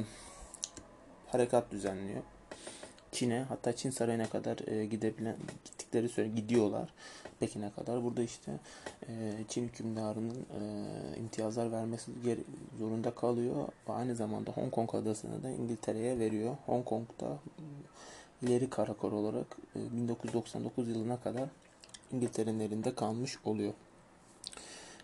[1.26, 2.22] harekat düzenliyor.
[3.12, 5.36] Çin'e hatta Çin sarayına kadar e, gidebilen
[5.92, 6.88] gittikleri süre gidiyorlar.
[7.40, 8.05] Pekin'e kadar.
[8.05, 8.52] Burada işte
[9.09, 12.11] e, Çin hükümdarının e, imtiyazlar vermesi
[12.78, 13.68] zorunda kalıyor.
[13.88, 16.57] Aynı zamanda Hong Kong adasını da İngiltere'ye veriyor.
[16.66, 17.38] Hong Kong'da
[18.42, 21.48] ileri karakol olarak e, 1999 yılına kadar
[22.12, 23.72] İngiltere'nin elinde kalmış oluyor.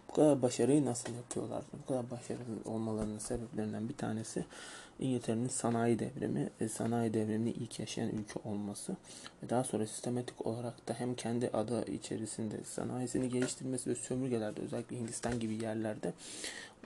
[0.08, 1.62] Bu kadar başarıyı nasıl yapıyorlar?
[1.82, 4.44] Bu kadar başarılı olmalarının sebeplerinden bir tanesi
[4.98, 8.96] İngiltere'nin sanayi devrimi, sanayi devrimini ilk yaşayan ülke olması
[9.42, 14.96] ve daha sonra sistematik olarak da hem kendi adı içerisinde sanayisini geliştirmesi ve sömürgelerde özellikle
[14.96, 16.12] Hindistan gibi yerlerde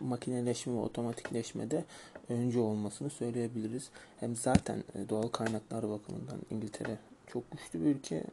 [0.01, 1.85] makineleşme ve otomatikleşmede
[2.29, 3.91] önce olmasını söyleyebiliriz.
[4.21, 8.25] Hem zaten e, doğal kaynaklar bakımından İngiltere çok güçlü bir ülke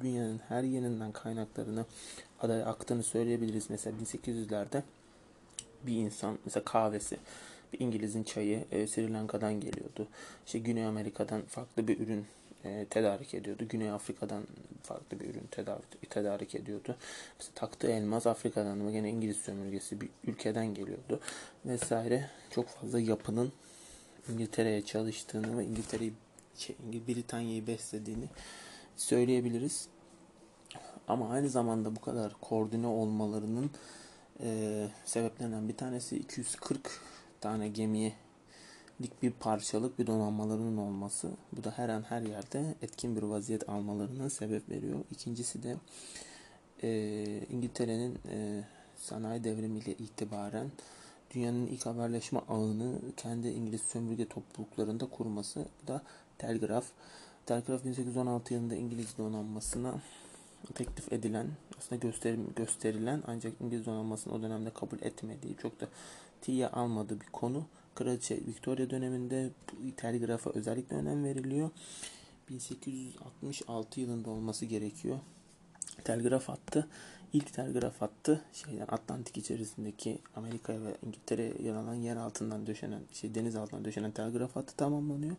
[0.00, 1.84] dünyanın her yerinden kaynaklarını
[2.44, 3.70] adaya aktığını söyleyebiliriz.
[3.70, 4.82] Mesela 1800'lerde
[5.86, 7.16] bir insan mesela kahvesi
[7.72, 10.08] bir İngiliz'in çayı e, Sri Lanka'dan geliyordu.
[10.46, 12.26] İşte Güney Amerika'dan farklı bir ürün
[12.64, 13.68] e, tedarik ediyordu.
[13.68, 14.42] Güney Afrika'dan
[14.82, 16.96] farklı bir ürün tedarik, tedarik ediyordu.
[17.38, 21.20] Mesela taktığı elmas Afrika'dan ama gene İngiliz sömürgesi bir ülkeden geliyordu.
[21.66, 23.52] Vesaire çok fazla yapının
[24.32, 26.12] İngiltere'ye çalıştığını ve İngiltere'yi
[26.56, 26.76] şey,
[27.08, 28.28] Britanya'yı beslediğini
[28.96, 29.88] söyleyebiliriz.
[31.08, 33.70] Ama aynı zamanda bu kadar koordine olmalarının
[34.40, 37.00] e, sebeplerinden bir tanesi 240
[37.40, 38.12] tane gemiye
[39.02, 41.30] lik bir parçalık bir donanmalarının olması.
[41.52, 44.98] Bu da her an her yerde etkin bir vaziyet almalarına sebep veriyor.
[45.10, 45.76] İkincisi de
[46.82, 46.88] e,
[47.50, 48.64] İngiltere'nin e,
[48.96, 50.70] sanayi devrimiyle itibaren
[51.34, 55.66] dünyanın ilk haberleşme ağını kendi İngiliz sömürge topluluklarında kurması.
[55.82, 56.02] Bu da
[56.38, 56.84] telgraf
[57.46, 59.94] Telgraf 1816 yılında İngiliz donanmasına
[60.74, 61.46] teklif edilen,
[61.78, 65.88] aslında gösterim, gösterilen ancak İngiliz donanmasının o dönemde kabul etmediği, çok da
[66.40, 67.66] tiye almadığı bir konu.
[67.94, 69.50] Kraliçe Victoria döneminde
[69.96, 71.70] telgrafa özellikle önem veriliyor.
[72.48, 75.18] 1866 yılında olması gerekiyor.
[76.04, 76.88] Telgraf hattı
[77.34, 83.34] ilk telgraf hattı şeyden Atlantik içerisindeki Amerika ve İngiltere yer alan yer altından döşenen şey
[83.34, 85.36] deniz altından döşenen telgraf hattı tamamlanıyor.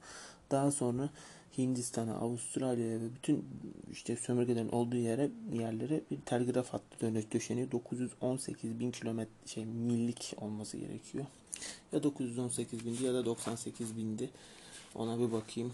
[0.51, 1.10] Daha sonra
[1.58, 3.45] Hindistan'a, Avustralya'ya ve bütün
[3.91, 7.71] işte sömürgelerin olduğu yere yerlere bir telgraf hattı döşeniyor.
[7.71, 11.25] 918 bin kilometre şey millik olması gerekiyor.
[11.91, 14.29] Ya 918 bindi ya da 98 bindi.
[14.95, 15.73] Ona bir bakayım.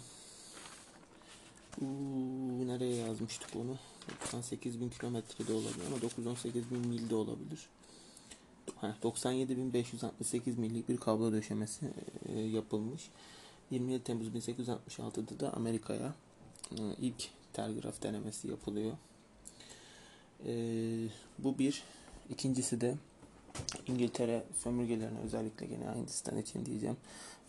[1.81, 3.77] Uuu, nereye yazmıştık onu?
[4.09, 7.69] 98 bin kilometre de olabilir ama 918 bin mil de olabilir.
[9.03, 11.85] 97.568 millik bir kablo döşemesi
[12.25, 13.09] e, yapılmış.
[13.71, 16.13] 27 Temmuz 1866'da da Amerika'ya
[16.71, 18.97] e, ilk telgraf denemesi yapılıyor.
[20.45, 20.53] E,
[21.39, 21.83] bu bir.
[22.29, 22.95] İkincisi de
[23.87, 26.97] İngiltere sömürgelerine özellikle gene Hindistan için diyeceğim.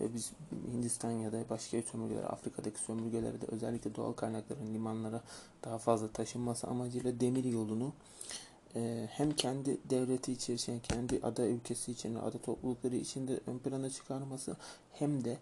[0.01, 0.33] Ve biz
[0.73, 5.21] Hindistan ya da başka sömürgeler, Afrika'daki sömürgelere de özellikle doğal kaynakların limanlara
[5.65, 7.93] daha fazla taşınması amacıyla demir yolunu
[8.77, 14.57] e, hem kendi devleti içerisinde, kendi ada ülkesi içinde, ada toplulukları içinde ön plana çıkarması
[14.93, 15.38] hem de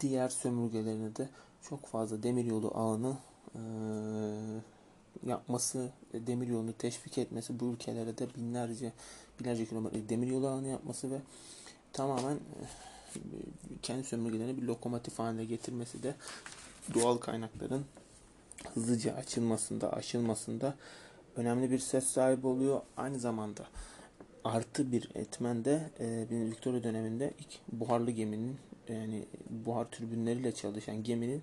[0.00, 1.28] diğer sömürgelerine de
[1.62, 3.16] çok fazla demiryolu ağını
[3.54, 3.60] e,
[5.26, 8.92] yapması, demiryolunu teşvik etmesi, bu ülkelere de binlerce
[9.42, 11.16] binlerce kilometre demiryolu ağını yapması ve
[11.92, 12.64] tamamen e,
[13.82, 16.14] kendi sömürgelerini bir lokomotif haline getirmesi de
[16.94, 17.84] doğal kaynakların
[18.74, 20.74] hızlıca açılmasında, aşılmasında
[21.36, 22.80] önemli bir ses sahibi oluyor.
[22.96, 23.66] Aynı zamanda
[24.44, 28.56] artı bir etmen de e, Victoria döneminde ilk buharlı geminin
[28.88, 31.42] yani buhar türbinleriyle çalışan geminin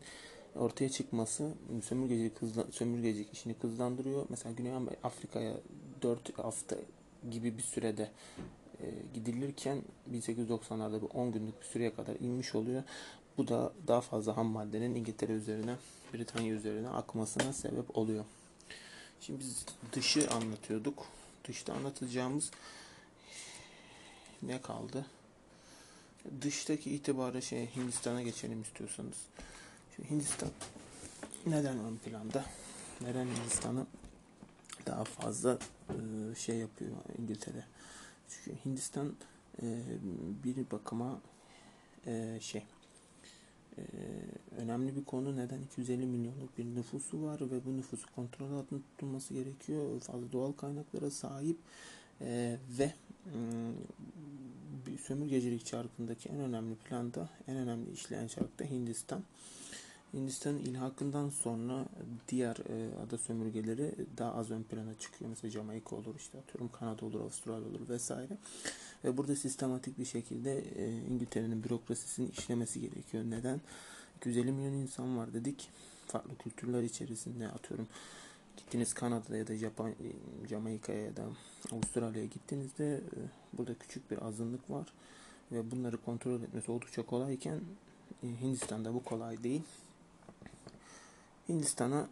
[0.55, 1.51] ortaya çıkması
[1.83, 4.25] sömürgecilik, hızla, sömürgecilik işini hızlandırıyor.
[4.29, 5.53] Mesela Güney Afrika'ya
[6.01, 6.75] 4 hafta
[7.31, 8.11] gibi bir sürede
[8.81, 9.81] e, gidilirken
[10.13, 12.83] 1890'larda bu 10 günlük bir süreye kadar inmiş oluyor.
[13.37, 15.75] Bu da daha fazla ham maddenin İngiltere üzerine,
[16.13, 18.25] Britanya üzerine akmasına sebep oluyor.
[19.21, 21.05] Şimdi biz dışı anlatıyorduk.
[21.47, 22.51] Dışta anlatacağımız
[24.41, 25.05] ne kaldı?
[26.41, 29.17] Dıştaki itibarı şey Hindistan'a geçelim istiyorsanız.
[29.95, 30.49] Şimdi Hindistan
[31.45, 32.45] neden ön planda?
[33.01, 33.85] Neden Hindistan'ı
[34.85, 37.63] daha fazla e, şey yapıyor İngiltere?
[38.29, 39.15] Çünkü Hindistan
[39.61, 39.83] e,
[40.43, 41.21] bir bakıma
[42.07, 42.63] e, şey
[44.57, 45.37] önemli bir konu.
[45.37, 49.99] Neden 250 milyonluk bir nüfusu var ve bu nüfusu kontrol altında tutulması gerekiyor.
[49.99, 51.57] Fazla doğal kaynaklara sahip
[52.79, 52.93] ve
[54.87, 59.23] bir sömürgecilik çarkındaki en önemli planda, en önemli işleyen çarkta Hindistan.
[60.13, 61.85] Hindistan'ın ilhakından sonra
[62.27, 65.29] diğer e, ada sömürgeleri daha az ön plana çıkıyor.
[65.29, 68.37] Mesela Jamaika olur, işte atıyorum Kanada olur, Avustralya olur vesaire.
[69.03, 73.23] Ve burada sistematik bir şekilde e, İngiltere'nin bürokrasisinin işlemesi gerekiyor.
[73.29, 73.61] Neden?
[74.17, 75.69] 250 milyon insan var dedik.
[76.07, 77.87] Farklı kültürler içerisinde atıyorum
[78.57, 79.93] gittiniz Kanada'da ya da Japan,
[80.49, 81.23] Jamaika'ya ya da
[81.71, 83.17] Avustralya'ya gittiğinizde e,
[83.53, 84.93] burada küçük bir azınlık var
[85.51, 87.61] ve bunları kontrol etmesi oldukça kolayken
[88.23, 89.61] e, Hindistan'da bu kolay değil.
[91.49, 92.09] Hindistan'a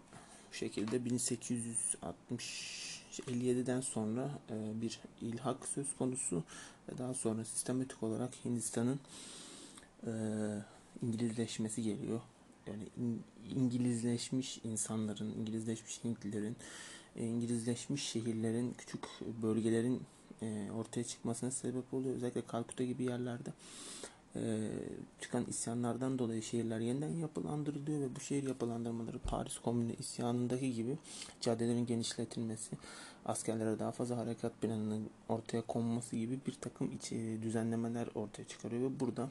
[0.52, 6.44] bu şekilde 1860-57'den sonra e, bir ilhak söz konusu
[6.90, 9.00] ve daha sonra sistematik olarak Hindistan'ın
[10.08, 10.12] e,
[11.02, 12.22] İngilizleşmesi geliyor.
[12.68, 12.84] Yani
[13.56, 16.56] İngilizleşmiş insanların, İngilizleşmiş Hintlilerin,
[17.16, 19.06] e, İngilizleşmiş şehirlerin, küçük
[19.42, 20.02] bölgelerin
[20.76, 22.16] ortaya çıkmasına sebep oluyor.
[22.16, 23.54] Özellikle Kalkuta gibi yerlerde
[24.36, 24.70] e,
[25.22, 30.98] çıkan isyanlardan dolayı şehirler yeniden yapılandırılıyor ve bu şehir yapılandırmaları Paris Komünü isyanındaki gibi
[31.42, 32.78] caddelerin genişletilmesi,
[33.26, 39.00] askerlere daha fazla harekat planının ortaya konması gibi bir takım e, düzenlemeler ortaya çıkarıyor ve
[39.00, 39.30] burada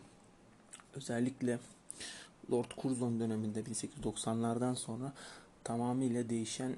[0.94, 1.59] özellikle
[2.50, 5.12] Lord Curzon döneminde 1890'lardan sonra
[5.64, 6.76] tamamıyla değişen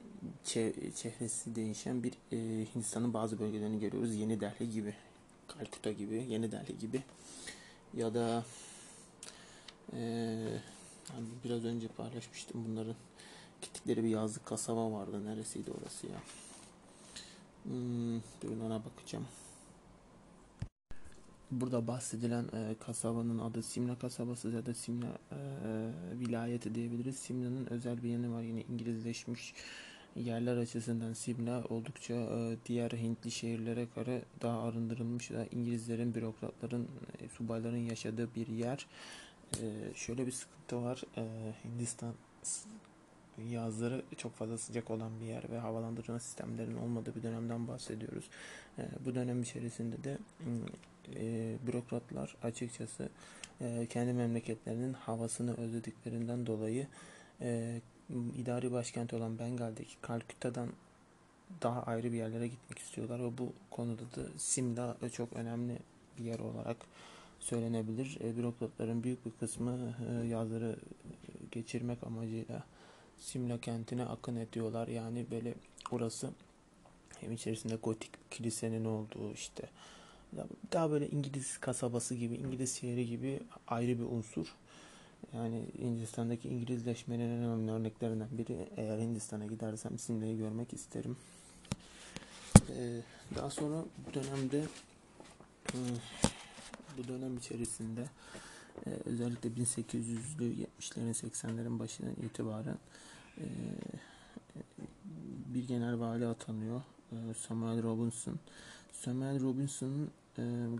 [0.94, 4.14] çehresi değişen bir e, Hindistan'ın bazı bölgelerini görüyoruz.
[4.14, 4.94] Yeni Delhi gibi,
[5.48, 7.02] Kalkuta gibi, Yeni Delhi gibi
[7.94, 8.44] ya da
[9.92, 10.00] e,
[11.44, 12.94] biraz önce paylaşmıştım bunların
[13.62, 15.26] gittikleri bir yazlık kasaba vardı.
[15.26, 16.20] Neresiydi orası ya?
[17.62, 19.26] Hmm, durun ona bakacağım.
[21.50, 25.38] Burada bahsedilen e, kasabanın adı Simla kasabası ya da Simla e,
[26.20, 27.16] vilayeti diyebiliriz.
[27.16, 28.42] Simla'nın özel bir yanı var.
[28.42, 29.54] Yine İngilizleşmiş
[30.16, 36.88] yerler açısından Simla oldukça e, diğer Hintli şehirlere göre daha arındırılmış da İngilizlerin, bürokratların,
[37.20, 38.86] e, subayların yaşadığı bir yer.
[39.60, 41.02] E, şöyle bir sıkıntı var.
[41.64, 42.14] Hindistan
[43.50, 48.24] yazları çok fazla sıcak olan bir yer ve havalandırma sistemlerinin olmadığı bir dönemden bahsediyoruz.
[48.78, 50.18] E, bu dönem içerisinde de
[51.16, 53.08] e, bürokratlar açıkçası
[53.60, 56.86] e, kendi memleketlerinin havasını özlediklerinden dolayı
[57.40, 60.68] e, idari başkent olan Bengal'deki Kalkütta'dan
[61.62, 65.78] daha ayrı bir yerlere gitmek istiyorlar ve bu konuda da Simla çok önemli
[66.18, 66.76] bir yer olarak
[67.40, 68.18] söylenebilir.
[68.20, 70.76] E, bürokratların büyük bir kısmı e, yazları
[71.50, 72.64] geçirmek amacıyla
[73.18, 74.88] Simla kentine akın ediyorlar.
[74.88, 75.54] Yani böyle
[75.90, 76.30] orası
[77.20, 79.68] hem içerisinde gotik kilisenin olduğu işte
[80.72, 84.54] daha böyle İngiliz kasabası gibi, İngiliz şehri gibi ayrı bir unsur.
[85.34, 88.68] Yani Hindistan'daki İngilizleşmenin en önemli örneklerinden biri.
[88.76, 91.16] Eğer Hindistan'a gidersem Simla'yı görmek isterim.
[92.70, 93.00] Ee,
[93.36, 94.64] daha sonra bu dönemde
[95.72, 95.80] hmm,
[96.98, 98.04] bu dönem içerisinde
[98.86, 102.78] e, özellikle 1800'lü 70'lerin 80'lerin başından itibaren
[103.38, 103.44] e,
[105.54, 106.82] bir genel vali atanıyor.
[107.12, 108.38] E, Samuel Robinson.
[108.92, 110.10] Samuel Robinson'ın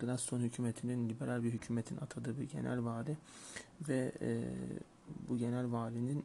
[0.01, 3.16] Gladstone hükümetinin liberal bir hükümetin atadığı bir genel vali
[3.88, 4.12] ve
[5.29, 6.25] bu genel valinin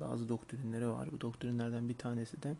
[0.00, 1.08] bazı doktrinleri var.
[1.12, 2.54] Bu doktrinlerden bir tanesi de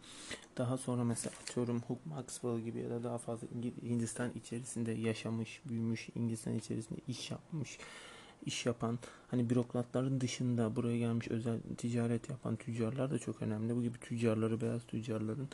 [0.58, 3.46] daha sonra mesela atıyorum Hook Maxwell gibi ya da daha fazla
[3.82, 7.78] Hindistan içerisinde yaşamış, büyümüş, Hindistan içerisinde iş yapmış,
[8.46, 8.98] iş yapan
[9.30, 13.76] hani bürokratların dışında buraya gelmiş özel ticaret yapan tüccarlar da çok önemli.
[13.76, 15.48] Bu gibi tüccarları, beyaz tüccarların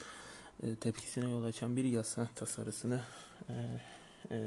[0.63, 3.01] e, tepkisine yol açan bir yasa tasarısını
[4.31, 4.39] e,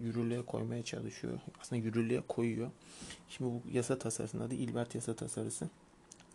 [0.00, 1.40] yürürlüğe koymaya çalışıyor.
[1.60, 2.70] Aslında yürürlüğe koyuyor.
[3.28, 5.68] Şimdi bu yasa tasarısının adı İlbert Yasa Tasarısı.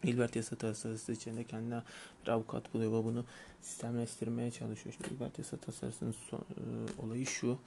[0.03, 1.81] İlbert Yasa Tasarısı içinde kendine
[2.23, 3.25] bir avukat buluyor ve bunu
[3.61, 4.95] sistemleştirmeye çalışıyor.
[4.97, 6.63] Şimdi İlbert Yasa Tasarısı'nın son, e,
[7.05, 7.59] olayı şu.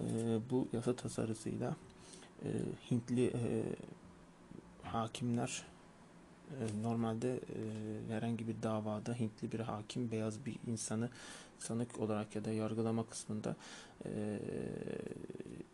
[0.00, 0.04] E,
[0.50, 1.76] bu yasa tasarısıyla
[2.44, 2.48] e,
[2.90, 3.62] Hintli e,
[4.82, 5.62] hakimler
[6.50, 11.10] e, normalde e, herhangi bir davada Hintli bir hakim beyaz bir insanı
[11.58, 13.56] sanık olarak ya da yargılama kısmında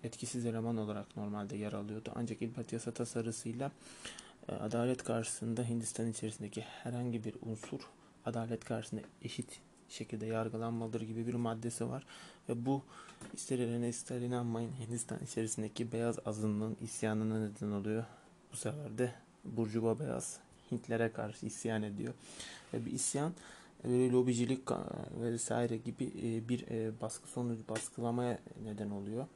[0.02, 2.12] etkisiz eleman olarak normalde yer alıyordu.
[2.14, 3.70] Ancak İlbat Yasa tasarısıyla
[4.48, 7.80] adalet karşısında Hindistan içerisindeki herhangi bir unsur
[8.24, 12.06] adalet karşısında eşit şekilde yargılanmalıdır gibi bir maddesi var.
[12.48, 12.82] Ve bu
[13.34, 18.04] ister eline ister inanmayın Hindistan içerisindeki beyaz azınlığın isyanına neden oluyor.
[18.52, 19.14] Bu sefer de
[19.44, 20.38] Burcuva beyaz
[20.72, 22.14] Hintlere karşı isyan ediyor.
[22.74, 23.32] Ve bir isyan
[23.84, 24.68] böyle lobicilik
[25.20, 29.26] vesaire gibi e, bir e, baskı sonucu baskılamaya neden oluyor.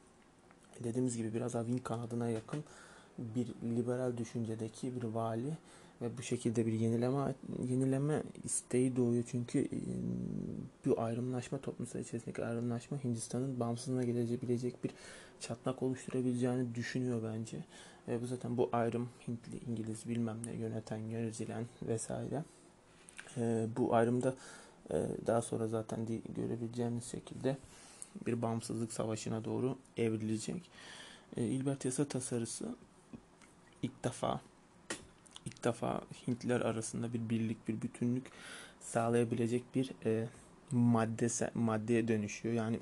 [0.85, 2.65] Dediğimiz gibi biraz Avin kanadına yakın
[3.19, 5.57] bir liberal düşüncedeki bir vali
[6.03, 7.35] ve bu şekilde bir yenileme
[7.69, 9.79] yenileme isteği doğuyor çünkü e,
[10.87, 14.91] bu ayrımlaşma toplumsal içerisindeki ayrımlaşma Hindistan'ın bağımsızlığına gelebilecek bir
[15.41, 17.65] çatlak oluşturabileceğini düşünüyor bence.
[18.09, 22.45] E, bu zaten bu ayrım Hintli, İngiliz bilmem ne yöneten, yönetilen vesaire.
[23.37, 24.35] E, bu ayrımda
[24.91, 27.57] e, daha sonra zaten görebileceğiniz şekilde
[28.27, 30.71] bir bağımsızlık savaşına doğru evrilecek.
[31.37, 32.77] E, İlbert Yasa tasarısı
[33.83, 34.41] ilk defa
[35.47, 38.27] ilk defa Hintliler arasında bir birlik, bir bütünlük
[38.81, 40.29] sağlayabilecek bir e,
[40.71, 42.55] madde maddeye dönüşüyor.
[42.55, 42.81] Yani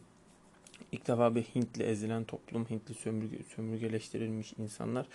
[0.92, 5.06] ilk defa bir Hintli ezilen toplum, Hintli sömürge, sömürgeleştirilmiş insanlar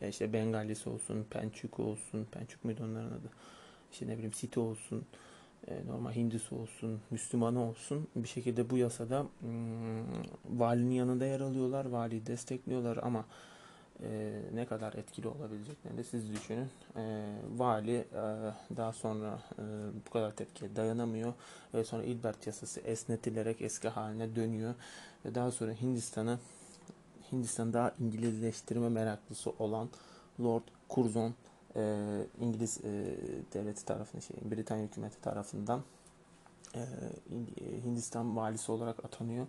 [0.00, 3.30] e, işte Bengalisi olsun, Pençuk olsun, Pençuk muydu onların adı?
[3.96, 5.06] İşte ne bileyim Siti olsun,
[5.68, 11.84] e, normal Hindusu olsun, Müslümanı olsun bir şekilde bu yasada hmm, valinin yanında yer alıyorlar,
[11.84, 13.24] valiyi destekliyorlar ama
[14.02, 16.68] e, ne kadar etkili olabileceklerini de siz düşünün.
[16.96, 18.04] E, vali
[18.76, 19.38] daha sonra
[20.06, 21.32] bu kadar tepkiye dayanamıyor
[21.74, 24.74] ve sonra İlbert yasası esnetilerek eski haline dönüyor
[25.24, 26.38] ve daha sonra Hindistan'ı
[27.32, 29.88] Hindistan daha İngilizleştirme meraklısı olan
[30.40, 31.34] Lord Curzon
[31.76, 31.82] e,
[32.40, 33.16] İngiliz e,
[33.54, 35.82] devleti tarafından şey Britanya hükümeti tarafından
[36.74, 36.80] e,
[37.84, 39.46] Hindistan valisi olarak atanıyor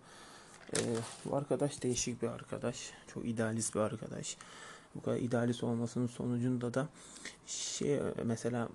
[0.76, 0.80] ee,
[1.26, 2.92] bu arkadaş değişik bir arkadaş.
[3.14, 4.38] Çok idealist bir arkadaş.
[4.96, 6.88] Bu kadar idealist olmasının sonucunda da
[7.46, 8.70] şey mesela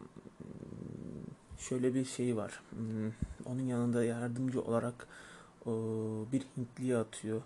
[1.58, 2.60] şöyle bir şey var.
[2.70, 3.12] Hmm,
[3.46, 5.08] onun yanında yardımcı olarak
[6.32, 7.42] bir Hintliye atıyor.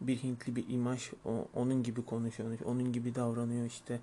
[0.00, 1.10] Bir Hintli bir imaj
[1.54, 2.58] onun gibi konuşuyor.
[2.64, 4.00] Onun gibi davranıyor işte.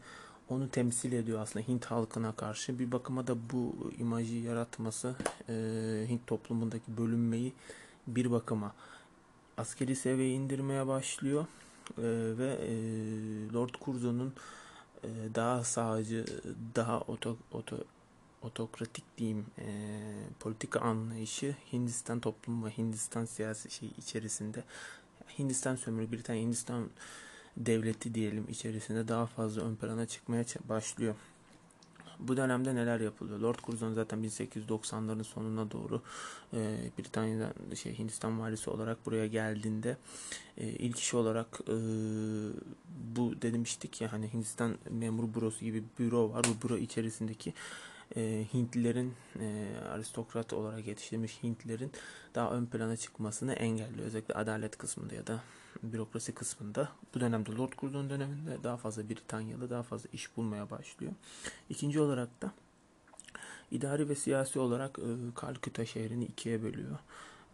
[0.49, 2.79] Onu temsil ediyor aslında Hint halkına karşı.
[2.79, 5.15] Bir bakıma da bu imajı yaratması
[6.09, 7.53] Hint toplumundaki bölünmeyi
[8.07, 8.73] bir bakıma
[9.57, 11.45] askeri seviyeye indirmeye başlıyor
[11.97, 12.03] e,
[12.37, 12.73] ve e,
[13.53, 14.33] Lord Curzon'un
[15.03, 16.25] e, daha sağcı,
[16.75, 17.77] daha oto, oto,
[18.41, 19.67] otokratik diyeyim e,
[20.39, 24.63] politika anlayışı Hindistan toplumu ve Hindistan siyasi şey içerisinde
[25.39, 26.89] Hindistan sömürü Britanya Hindistan
[27.57, 31.15] devleti diyelim içerisinde daha fazla ön plana çıkmaya başlıyor.
[32.19, 33.39] bu dönemde neler yapılıyor?
[33.39, 36.01] Lord Curzon zaten 1890'ların sonuna doğru
[36.53, 39.97] e, Britanya'dan şey Hindistan valisi olarak buraya geldiğinde
[40.57, 41.75] e, ilk iş olarak e,
[43.15, 46.45] bu demiştik ya hani Hindistan memur bürosu gibi bir büro var.
[46.45, 47.53] Bu büro içerisindeki
[48.15, 51.91] e, Hintlilerin e, aristokrat olarak yetiştirilmiş Hintlilerin
[52.35, 54.07] daha ön plana çıkmasını engelliyor.
[54.07, 55.39] Özellikle adalet kısmında ya da
[55.83, 56.89] bürokrasi kısmında.
[57.15, 61.13] Bu dönemde Lord Curzon döneminde daha fazla Britanyalı daha fazla iş bulmaya başlıyor.
[61.69, 62.51] İkinci olarak da
[63.71, 66.99] idari ve siyasi olarak e, Kalküta şehrini ikiye bölüyor.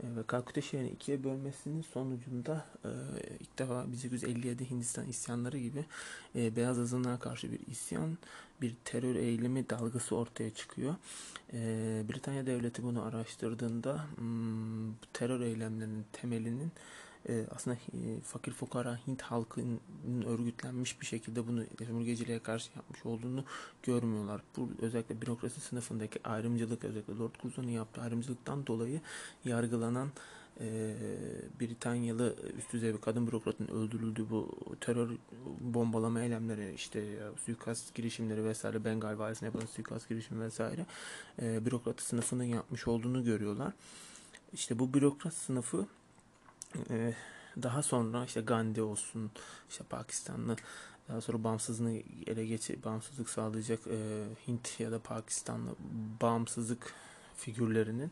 [0.04, 2.90] E, ve Kalküta şehrini ikiye bölmesinin sonucunda e,
[3.40, 5.86] ilk defa 1857 Hindistan isyanları gibi
[6.36, 8.18] e, beyaz azınlığa karşı bir isyan,
[8.62, 10.96] bir terör eğilimi dalgası ortaya çıkıyor.
[11.54, 11.58] E,
[12.10, 16.72] Britanya devleti bunu araştırdığında hmm, bu terör eylemlerinin temelinin
[17.30, 19.80] e, aslında e, fakir fukara Hint halkının
[20.26, 23.44] örgütlenmiş bir şekilde bunu sömürgeciliğe karşı yapmış olduğunu
[23.84, 24.42] görmüyorlar.
[24.58, 29.02] Bu özellikle bürokrasi sınıfındaki ayrımcılık özellikle Lord Curzon'un yaptığı ayrımcılıktan dolayı
[29.46, 30.10] yargılanan
[30.62, 30.96] e,
[31.60, 35.10] Britanyalı üst düzey bir kadın bürokratın öldürüldüğü bu terör
[35.60, 37.04] bombalama eylemleri işte
[37.46, 40.86] suikast girişimleri vesaire Bengal valisine yapılan suikast girişimi vesaire
[41.42, 43.74] e, bürokrat sınıfının yapmış olduğunu görüyorlar.
[44.54, 45.88] İşte bu bürokrat sınıfı
[46.90, 47.14] ee,
[47.64, 49.32] daha sonra işte Gandhi olsun,
[49.70, 50.56] işte Pakistanlı
[51.10, 55.76] daha sonra bağımsızlığını ele geçir, bağımsızlık sağlayacak e, Hint ya da Pakistanlı
[56.22, 56.94] bağımsızlık
[57.38, 58.12] figürlerinin e,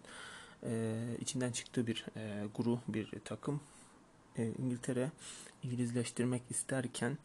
[1.20, 3.62] içinden çıktığı bir e, guru, bir takım
[4.38, 5.12] e, İngiltere
[5.64, 7.18] İngilizleştirmek isterken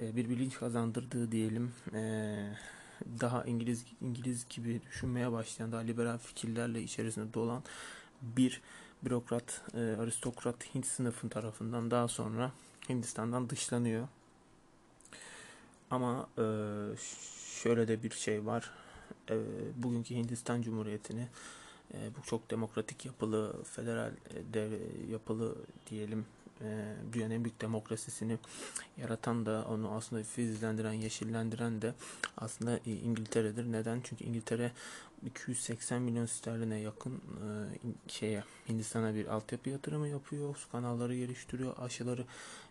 [0.00, 2.02] e, bir bilinç kazandırdığı diyelim e,
[3.20, 7.62] daha İngiliz İngiliz gibi düşünmeye başlayan daha liberal fikirlerle içerisinde dolan
[8.22, 8.60] bir
[9.02, 12.52] bürokrat, e, aristokrat Hint sınıfın tarafından daha sonra
[12.88, 14.08] Hindistan'dan dışlanıyor.
[15.90, 16.44] Ama e,
[17.62, 18.70] şöyle de bir şey var.
[19.30, 19.36] E,
[19.76, 21.28] bugünkü Hindistan Cumhuriyeti'ni
[21.94, 24.72] e, bu çok demokratik yapılı, federal e, dev,
[25.10, 25.56] yapılı
[25.90, 26.26] diyelim
[26.62, 28.38] e, dünyanın en büyük demokrasisini
[28.96, 31.94] yaratan da onu aslında filizlendiren, yeşillendiren de
[32.36, 33.72] aslında İngiltere'dir.
[33.72, 34.00] Neden?
[34.04, 34.72] Çünkü İngiltere
[35.26, 37.48] 280 milyon sterline yakın e,
[38.08, 40.56] şeye Hindistan'a bir altyapı yatırımı yapıyor.
[40.56, 41.74] Su kanalları geliştiriyor.
[41.78, 42.24] Aşıları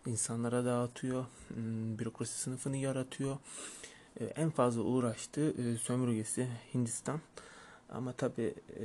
[0.06, 1.24] insanlara dağıtıyor.
[1.48, 3.36] Hmm, bürokrasi sınıfını yaratıyor.
[4.20, 7.20] E, en fazla uğraştığı e, sömürgesi Hindistan.
[7.90, 8.84] Ama tabi e,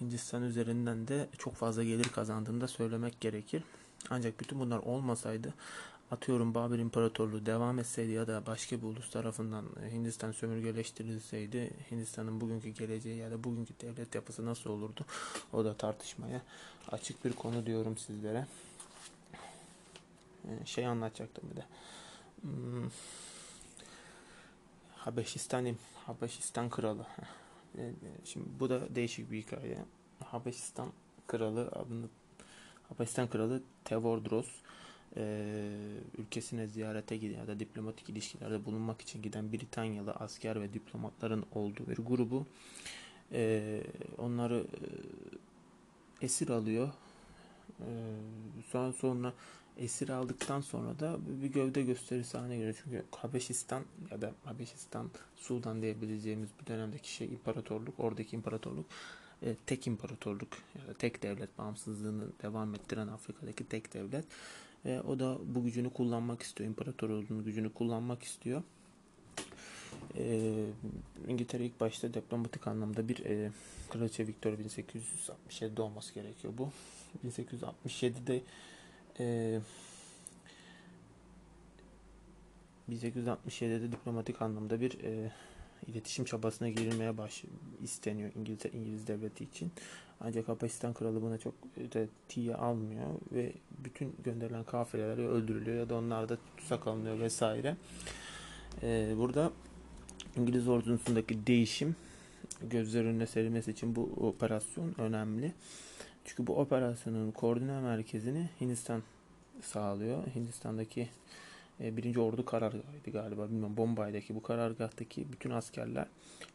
[0.00, 3.62] Hindistan üzerinden de çok fazla gelir kazandığını da söylemek gerekir.
[4.10, 5.54] Ancak bütün bunlar olmasaydı
[6.10, 12.68] atıyorum Babür İmparatorluğu devam etseydi ya da başka bir ulus tarafından Hindistan sömürgeleştirilseydi Hindistan'ın bugünkü
[12.68, 15.04] geleceği ya da bugünkü devlet yapısı nasıl olurdu
[15.52, 16.42] o da tartışmaya
[16.88, 18.46] açık bir konu diyorum sizlere.
[20.44, 21.64] Ee, şey anlatacaktım bir de.
[22.40, 22.90] Hmm.
[24.96, 25.78] Habeşistan'ım.
[26.06, 27.06] Habeşistan kralı.
[27.78, 27.92] Ee,
[28.24, 29.78] şimdi bu da değişik bir hikaye.
[30.24, 30.88] Habeşistan
[31.26, 32.06] kralı adını
[32.88, 34.48] Habeşistan kralı Tevordros
[35.16, 35.44] e,
[36.18, 41.86] ülkesine ziyarete giden ya da diplomatik ilişkilerde bulunmak için giden Britanyalı asker ve diplomatların olduğu
[41.88, 42.46] bir grubu
[43.32, 43.80] e,
[44.18, 44.66] onları
[46.20, 46.88] e, esir alıyor.
[47.80, 47.88] E,
[48.72, 49.32] sonra sonra
[49.78, 52.74] esir aldıktan sonra da bir gövde gösterisi haline geliyor.
[52.84, 58.86] Çünkü Habeşistan ya da Habeşistan, Sudan diyebileceğimiz bir dönemdeki şey imparatorluk, oradaki imparatorluk
[59.42, 64.24] e, tek imparatorluk ya da tek devlet bağımsızlığını devam ettiren Afrika'daki tek devlet.
[64.84, 66.70] Ve o da bu gücünü kullanmak istiyor.
[66.70, 68.62] İmparatorluğun gücünü kullanmak istiyor.
[70.18, 70.52] E,
[71.28, 73.50] İngiltere ilk başta diplomatik anlamda bir e,
[73.90, 76.70] Kraliçe Victoria 1867'de olması gerekiyor bu.
[77.26, 78.42] 1867'de
[79.20, 79.60] e,
[82.90, 85.32] 1867'de diplomatik anlamda bir e,
[85.86, 87.44] iletişim çabasına girilmeye baş
[87.82, 89.72] isteniyor İngiltere İngiliz devleti için.
[90.20, 93.52] Ancak Habeşistan kralı buna çok da tiye almıyor ve
[93.84, 97.76] bütün gönderilen kafileler öldürülüyor ya da onlar da tutsak alınıyor vesaire.
[98.82, 99.52] Ee, burada
[100.36, 101.96] İngiliz ordusundaki değişim
[102.62, 105.52] gözler önüne serilmesi için bu operasyon önemli.
[106.24, 109.02] Çünkü bu operasyonun koordine merkezini Hindistan
[109.62, 110.26] sağlıyor.
[110.34, 111.08] Hindistan'daki
[111.80, 116.06] e, birinci ordu karargahıydı galiba bilmiyorum Bombay'daki bu karargahtaki bütün askerler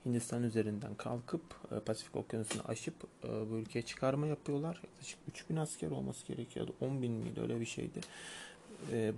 [0.06, 1.42] Hindistan üzerinden kalkıp
[1.72, 4.82] e, Pasifik Okyanusu'nu aşıp e, bu ülkeye çıkarma yapıyorlar.
[4.84, 6.74] Yaklaşık 3000 asker olması gerekiyordu.
[6.82, 8.00] 10 bin miydi öyle bir şeydi.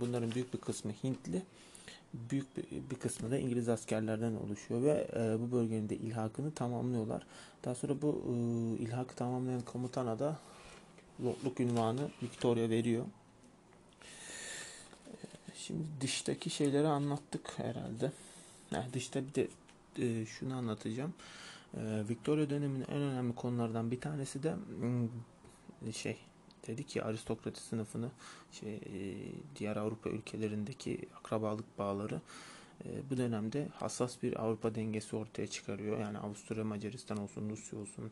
[0.00, 1.42] Bunların büyük bir kısmı Hintli.
[2.14, 2.46] Büyük
[2.90, 5.08] bir, kısmı da İngiliz askerlerden oluşuyor ve
[5.40, 7.26] bu bölgenin de ilhakını tamamlıyorlar.
[7.64, 8.22] Daha sonra bu
[8.80, 10.38] ilhakı tamamlayan komutana da
[11.24, 13.04] Lordluk ünvanı Victoria veriyor.
[15.56, 18.12] Şimdi dıştaki şeyleri anlattık herhalde.
[18.70, 19.48] Yani dışta bir de
[19.98, 21.14] e, şunu anlatacağım.
[21.76, 26.16] E, Victoria döneminin en önemli konulardan bir tanesi de hmm, şey
[26.66, 28.10] dedik ki aristokrati sınıfını
[28.52, 28.80] şey, e,
[29.56, 32.20] diğer Avrupa ülkelerindeki akrabalık bağları
[32.84, 36.00] e, bu dönemde hassas bir Avrupa dengesi ortaya çıkarıyor.
[36.00, 38.10] Yani Avusturya, Macaristan olsun, Rusya olsun,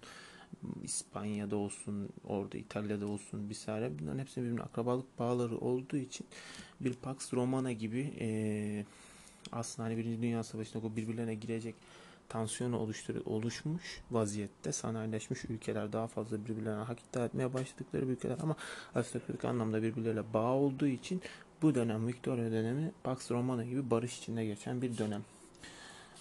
[0.82, 6.26] İspanya'da olsun, orada İtalya'da olsun vesaire bunların hepsinin birbirine akrabalık bağları olduğu için
[6.80, 8.28] bir Pax Romana gibi e,
[9.52, 11.74] aslında hani Birinci Dünya Savaşı'nda birbirlerine girecek
[12.30, 18.38] tansiyonu oluştur oluşmuş vaziyette sanayileşmiş ülkeler daha fazla birbirlerine hak iddia etmeye başladıkları bir ülkeler
[18.42, 18.56] ama
[18.94, 21.22] aristokratik anlamda birbirleriyle bağ olduğu için
[21.62, 25.24] bu dönem Victoria dönemi Pax Romana gibi barış içinde geçen bir dönem.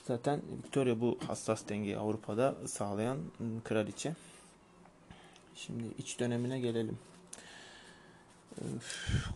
[0.08, 3.18] Zaten Victoria bu hassas dengeyi Avrupa'da sağlayan
[3.64, 4.16] kraliçe.
[5.56, 6.98] Şimdi iç dönemine gelelim.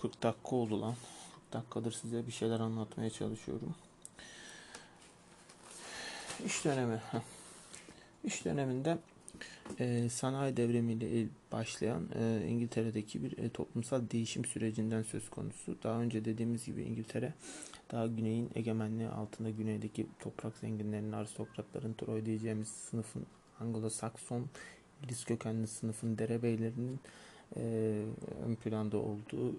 [0.02, 0.96] 40 dakika oldu lan.
[1.52, 3.76] 40 dakikadır size bir şeyler anlatmaya çalışıyorum.
[6.46, 7.02] İş dönemi.
[8.24, 8.98] İş döneminde
[9.80, 15.78] e, sanayi devrimiyle başlayan e, İngiltere'deki bir e, toplumsal değişim sürecinden söz konusu.
[15.84, 17.34] Daha önce dediğimiz gibi İngiltere
[17.92, 23.26] daha güneyin egemenliği altında güneydeki toprak zenginlerinin, aristokratların, Troy diyeceğimiz sınıfın
[23.60, 24.44] Anglo-Sakson
[25.04, 27.00] İngiliz kökenli sınıfın derebeylerinin
[27.56, 27.62] e,
[28.46, 29.56] ön planda olduğu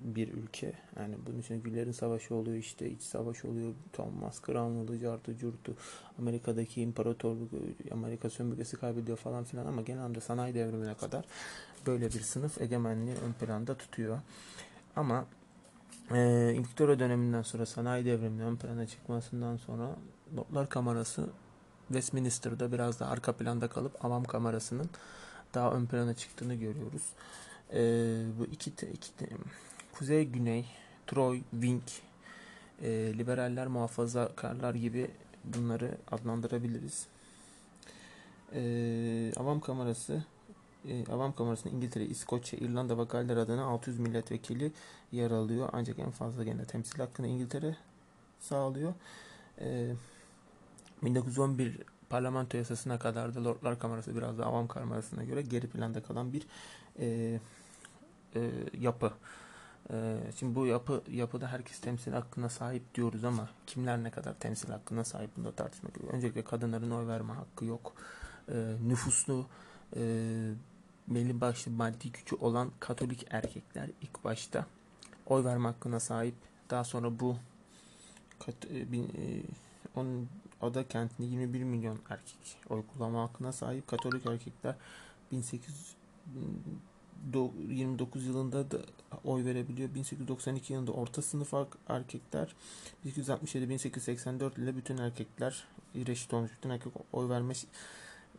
[0.00, 0.72] bir ülke.
[0.96, 3.74] Yani bunun için Güllerin Savaşı oluyor işte iç savaş oluyor.
[3.92, 5.74] Thomas Crown'lu, Cartu, Curtu,
[6.18, 7.50] Amerika'daki imparatorluk,
[7.92, 11.24] Amerika sömürgesi kaybediyor falan filan ama genelde sanayi devrimine kadar
[11.86, 14.18] böyle bir sınıf egemenliği ön planda tutuyor.
[14.96, 15.26] Ama
[16.10, 19.96] e, Victoria döneminden sonra sanayi devriminin ön plana çıkmasından sonra
[20.36, 21.30] Lordlar Kamerası
[21.88, 24.90] Westminster'da biraz da arka planda kalıp Avam Kamerası'nın
[25.54, 27.02] daha ön plana çıktığını görüyoruz.
[27.72, 27.80] E,
[28.38, 29.16] bu iki, iki
[29.98, 30.64] Kuzey Güney,
[31.06, 31.82] Troy, Wing,
[32.82, 32.88] e,
[33.18, 35.10] liberaller, muhafazakarlar gibi
[35.44, 37.06] bunları adlandırabiliriz.
[38.54, 40.24] E, Avam Kamerası
[40.88, 44.72] e, Avam Kamerası'nda İngiltere, İskoçya, İrlanda ve Galler adına 600 milletvekili
[45.12, 45.68] yer alıyor.
[45.72, 47.76] Ancak en fazla gene temsil hakkını İngiltere
[48.40, 48.94] sağlıyor.
[49.60, 49.92] E,
[51.02, 51.78] 1911
[52.10, 56.46] parlamento yasasına kadar da Lordlar Kamerası biraz da Avam Kamerası'na göre geri planda kalan bir
[56.98, 57.40] e,
[58.34, 59.12] e, yapı.
[59.92, 64.70] E, şimdi bu yapı yapıda herkes temsil hakkına sahip diyoruz ama kimler ne kadar temsil
[64.70, 66.14] hakkına sahip bunda tartışmak gerekiyor.
[66.14, 67.92] Öncelikle kadınların oy verme hakkı yok.
[68.48, 69.46] E, nüfuslu
[69.96, 70.00] e,
[71.08, 74.66] belli başlı maddi gücü olan Katolik erkekler ilk başta
[75.26, 76.34] oy verme hakkına sahip.
[76.70, 77.36] Daha sonra bu
[78.70, 79.42] e, e,
[79.96, 80.28] onun
[80.62, 83.86] ada kentinde 21 milyon erkek oy kullanma hakkına sahip.
[83.86, 84.74] Katolik erkekler
[87.24, 88.78] 1829 yılında da
[89.24, 89.94] oy verebiliyor.
[89.94, 91.54] 1892 yılında orta sınıf
[91.88, 92.54] erkekler
[93.06, 95.64] 1867-1884 ile bütün erkekler
[95.94, 96.50] reşit olmuş.
[96.56, 97.54] Bütün erkek oy verme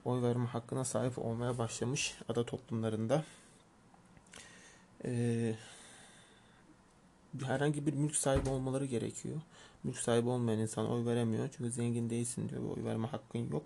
[0.06, 3.24] oy verme hakkına sahip olmaya başlamış ada toplumlarında.
[5.06, 5.56] Ee,
[7.44, 9.42] herhangi bir mülk sahibi olmaları gerekiyor.
[9.84, 11.50] Mülk sahibi olmayan insan oy veremiyor.
[11.58, 12.78] Çünkü zengin değilsin diyor.
[12.78, 13.66] Oy verme hakkın yok.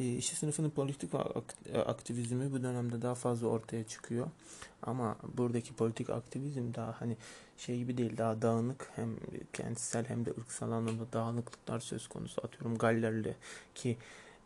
[0.00, 1.10] E, işçi sınıfının politik
[1.86, 4.26] aktivizmi bu dönemde daha fazla ortaya çıkıyor.
[4.82, 7.16] Ama buradaki politik aktivizm daha hani
[7.56, 9.16] şey gibi değil daha dağınık hem
[9.52, 12.44] kentsel hem de ırksal anlamda dağınıklıklar söz konusu.
[12.44, 13.34] Atıyorum Gallerli
[13.74, 13.96] ki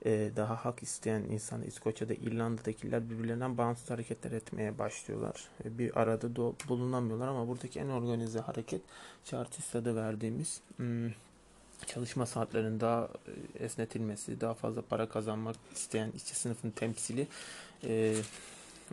[0.05, 5.49] e, daha hak isteyen insan İskoçya'da İrlanda'dakiler birbirlerinden bağımsız hareketler etmeye başlıyorlar.
[5.65, 6.37] E, bir arada
[6.69, 8.83] bulunamıyorlar ama buradaki en organize hareket
[9.25, 11.11] Chartist adı verdiğimiz hmm,
[11.87, 13.09] çalışma saatlerinin daha
[13.59, 17.27] e, esnetilmesi, daha fazla para kazanmak isteyen işçi sınıfın temsili
[17.85, 18.15] e,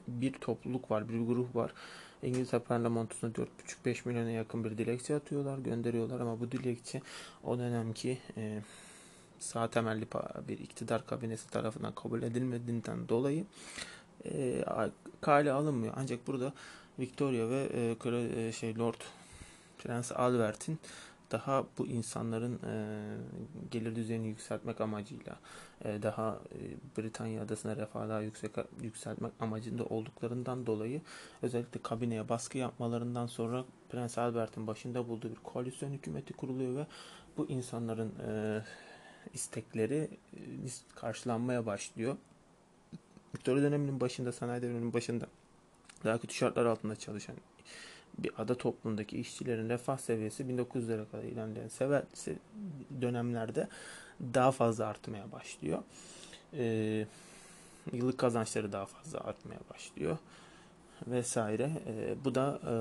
[0.07, 1.73] bir topluluk var, bir grup var.
[2.23, 7.01] İngiltere parlamentosuna 4,5-5 milyona yakın bir dilekçe atıyorlar, gönderiyorlar ama bu dilekçe
[7.43, 8.61] o dönemki e,
[9.39, 10.07] sağ temelli
[10.47, 13.45] bir iktidar kabinesi tarafından kabul edilmediğinden dolayı
[14.25, 14.65] e,
[15.21, 15.93] kale alınmıyor.
[15.97, 16.53] Ancak burada
[16.99, 19.01] Victoria ve e, e, şey Lord
[19.77, 20.79] Prens Albert'in
[21.31, 22.73] daha bu insanların e,
[23.71, 25.39] gelir düzeyini yükseltmek amacıyla
[25.85, 26.57] e, daha e,
[26.97, 28.51] Britanya adasına refahı yüksek
[28.81, 31.01] yükseltmek amacında olduklarından dolayı
[31.41, 36.87] özellikle kabineye baskı yapmalarından sonra Prens Albert'in başında bulduğu bir koalisyon hükümeti kuruluyor ve
[37.37, 38.61] bu insanların e,
[39.33, 40.39] istekleri e,
[40.95, 42.17] karşılanmaya başlıyor.
[43.35, 45.27] Victoria döneminin başında, sanayi döneminin başında
[46.03, 47.35] daha kötü şartlar altında çalışan
[48.17, 52.03] bir ada toplumundaki işçilerin refah seviyesi 1900'lere kadar ilerleyen sever,
[53.01, 53.67] dönemlerde
[54.33, 55.83] daha fazla artmaya başlıyor.
[56.53, 57.07] Ee,
[57.93, 60.17] yıllık kazançları daha fazla artmaya başlıyor
[61.07, 61.71] vesaire.
[61.87, 62.73] Ee, bu da e,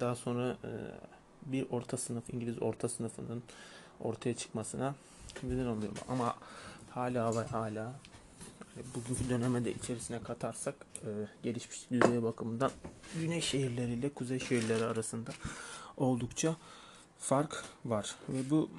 [0.00, 0.70] daha sonra e,
[1.46, 3.42] bir orta sınıf İngiliz orta sınıfının
[4.00, 4.94] ortaya çıkmasına
[5.42, 6.34] neden oluyor ama
[6.90, 7.92] hala ve hala
[8.94, 11.08] bugünkü döneme de içerisine katarsak e,
[11.42, 12.70] gelişmiş düzey bakımından
[13.20, 15.30] güney şehirleriyle kuzey şehirleri arasında
[15.96, 16.56] oldukça
[17.18, 18.16] fark var.
[18.28, 18.70] Ve bu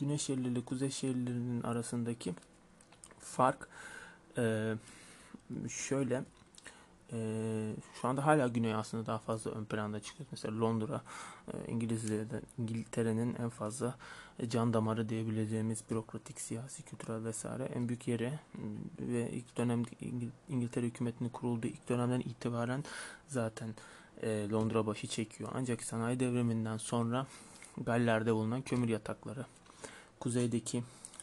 [0.00, 2.34] güney şehirleriyle kuzey şehirlerinin arasındaki
[3.20, 3.68] fark
[4.38, 4.74] e,
[5.68, 6.24] şöyle
[7.12, 10.28] ee, şu anda hala güney aslında daha fazla ön planda çıkıyor.
[10.30, 11.02] Mesela Londra,
[11.52, 13.94] e, İngilizce'de İngiltere'nin en fazla
[14.38, 18.32] e, can damarı diyebileceğimiz bürokratik, siyasi, kültürel vesaire en büyük yeri
[19.00, 19.82] ve ilk dönem
[20.48, 22.84] İngiltere hükümetinin kurulduğu ilk dönemden itibaren
[23.28, 23.74] zaten
[24.22, 25.50] e, Londra başı çekiyor.
[25.54, 27.26] Ancak sanayi devriminden sonra
[27.76, 29.46] Galler'de bulunan kömür yatakları,
[30.20, 30.82] kuzeydeki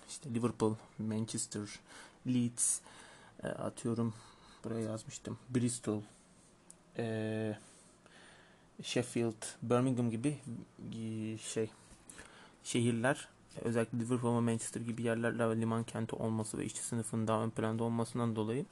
[0.09, 1.79] işte Liverpool, Manchester,
[2.27, 2.79] Leeds,
[3.43, 4.13] atıyorum
[4.63, 5.37] buraya yazmıştım.
[5.49, 6.01] Bristol,
[6.97, 7.57] e,
[8.83, 10.37] Sheffield, Birmingham gibi
[10.93, 11.69] e, şey
[12.63, 13.27] şehirler
[13.61, 17.83] özellikle Liverpool ve Manchester gibi yerlerle liman kenti olması ve işçi sınıfının daha ön planda
[17.83, 18.65] olmasından dolayı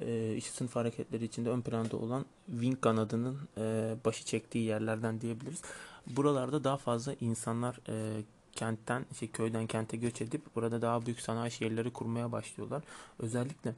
[0.00, 5.62] e, işçi sınıf hareketleri içinde ön planda olan Wing kanadının e, başı çektiği yerlerden diyebiliriz.
[6.06, 11.50] Buralarda daha fazla insanlar e, kentten, şey, köyden kente göç edip burada daha büyük sanayi
[11.50, 12.82] şehirleri kurmaya başlıyorlar.
[13.18, 13.74] Özellikle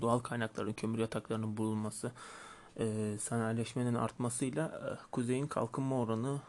[0.00, 2.12] doğal kaynakların, kömür yataklarının bulunması,
[2.76, 6.40] e, sanayileşmenin artmasıyla e, kuzeyin kalkınma oranı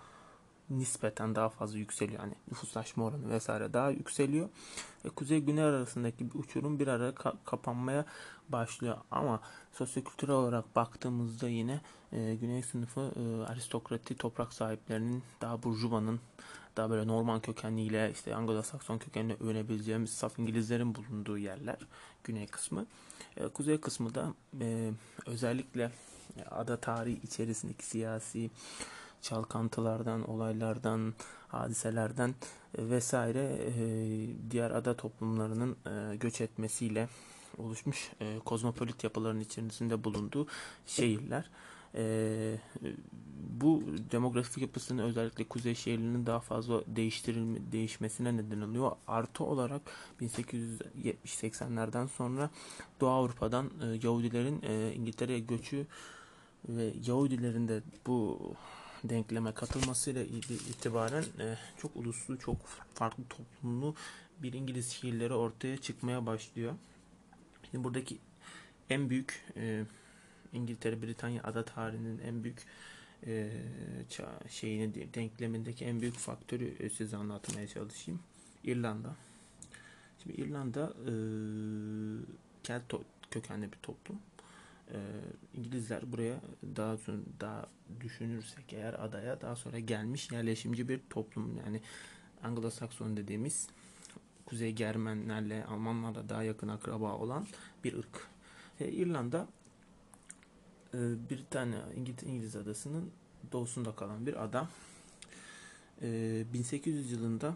[0.70, 2.20] nispeten daha fazla yükseliyor.
[2.24, 4.50] Yani nüfuslaşma oranı vesaire daha yükseliyor.
[5.06, 8.06] E, kuzey güney arasındaki bir uçurum bir ara ka- kapanmaya
[8.50, 8.98] başlıyor.
[9.12, 9.42] Ama
[9.74, 16.20] sosyokültürel olarak baktığımızda yine e, güney sınıfı e, aristokrati toprak sahiplerinin daha burjuvanın
[16.78, 21.78] daha böyle Norman kökenliyle işte Anglo-Sakson kökenli övünebileceğimiz saf İngilizlerin bulunduğu yerler
[22.24, 22.86] güney kısmı.
[23.38, 24.92] E, kuzey kısmı da e,
[25.26, 25.92] özellikle
[26.52, 28.52] ada tarihi içerisindeki siyasi
[29.22, 31.14] çalkantılardan, olaylardan,
[31.48, 32.36] hadiselerden
[32.78, 33.72] e, vesaire e,
[34.52, 37.10] diğer ada toplumlarının e, göç etmesiyle
[37.58, 38.12] oluşmuş
[38.46, 40.48] kozmopolit yapıların içerisinde bulunduğu
[40.86, 41.50] şehirler.
[41.96, 42.56] E,
[43.62, 48.92] bu demografik yapısının özellikle kuzey şehirlerinin daha fazla değiştirilme, değişmesine neden oluyor.
[49.08, 49.82] Artı olarak
[50.22, 52.50] 1870-80'lerden sonra
[53.02, 55.88] Doğu Avrupa'dan e, Yahudilerin e, İngiltere'ye göçü
[56.70, 58.40] ve Yahudilerin de bu
[59.04, 62.58] denkleme katılmasıyla itibaren e, çok uluslu, çok
[62.94, 63.96] farklı toplumlu
[64.40, 66.74] bir İngiliz şehirleri ortaya çıkmaya başlıyor.
[67.72, 68.18] Şimdi buradaki
[68.90, 69.84] en büyük e,
[70.54, 72.66] İngiltere, Britanya ada tarihinin en büyük
[73.26, 73.52] e,
[74.50, 78.20] şeyini denklemindeki en büyük faktörü size anlatmaya çalışayım.
[78.64, 79.16] İrlanda.
[80.24, 80.94] Şimdi İrlanda
[82.64, 82.94] Kelt
[83.32, 84.20] kökenli bir toplum.
[84.94, 84.98] E,
[85.54, 86.42] İngilizler buraya
[86.76, 87.70] daha sonra daha
[88.00, 91.82] düşünürsek eğer adaya daha sonra gelmiş yerleşimci bir toplum yani
[92.44, 93.68] Anglo-Sakson dediğimiz
[94.46, 97.48] Kuzey Germenlerle Almanlarla daha yakın akraba olan
[97.84, 98.28] bir ırk.
[98.80, 99.48] E, İrlanda
[100.94, 100.98] e,
[101.30, 103.12] Britanya İngiliz, İngiliz adasının
[103.52, 104.70] doğusunda kalan bir ada.
[106.02, 107.56] E, 1800 yılında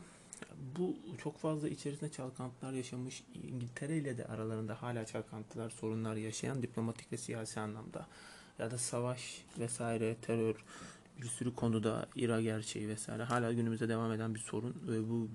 [0.77, 7.11] bu çok fazla içerisinde çalkantılar yaşamış İngiltere ile de aralarında hala çalkantılar, sorunlar yaşayan diplomatik
[7.11, 8.07] ve siyasi anlamda
[8.59, 10.55] ya da savaş vesaire, terör
[11.21, 15.27] bir sürü konuda İra gerçeği vesaire hala günümüzde devam eden bir sorun ve bu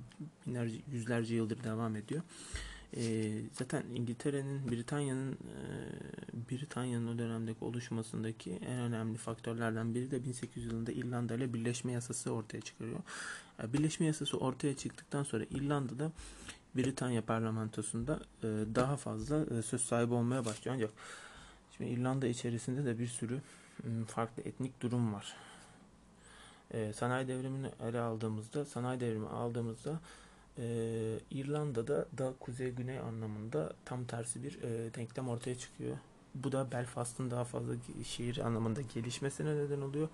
[0.47, 2.23] binlerce, yüzlerce yıldır devam ediyor.
[2.97, 10.67] E, zaten İngiltere'nin, Britanya'nın e, Britanya'nın o dönemdeki oluşmasındaki en önemli faktörlerden biri de 1800
[10.67, 12.99] yılında İrlanda ile birleşme yasası ortaya çıkarıyor.
[13.59, 16.13] Yani birleşme yasası ortaya çıktıktan sonra İrlanda'da
[16.77, 20.77] Britanya parlamentosunda e, daha fazla e, söz sahibi olmaya başlıyor.
[20.77, 20.91] Ancak
[21.77, 23.41] şimdi İrlanda içerisinde de bir sürü
[23.85, 25.37] e, farklı etnik durum var.
[26.71, 30.01] E, sanayi devrimini ele aldığımızda, sanayi devrimi aldığımızda
[30.59, 30.65] e,
[31.31, 35.97] İrlanda'da da kuzey-güney anlamında tam tersi bir e, denklem ortaya çıkıyor.
[36.35, 40.09] Bu da Belfast'ın daha fazla şehir anlamında gelişmesine neden oluyor.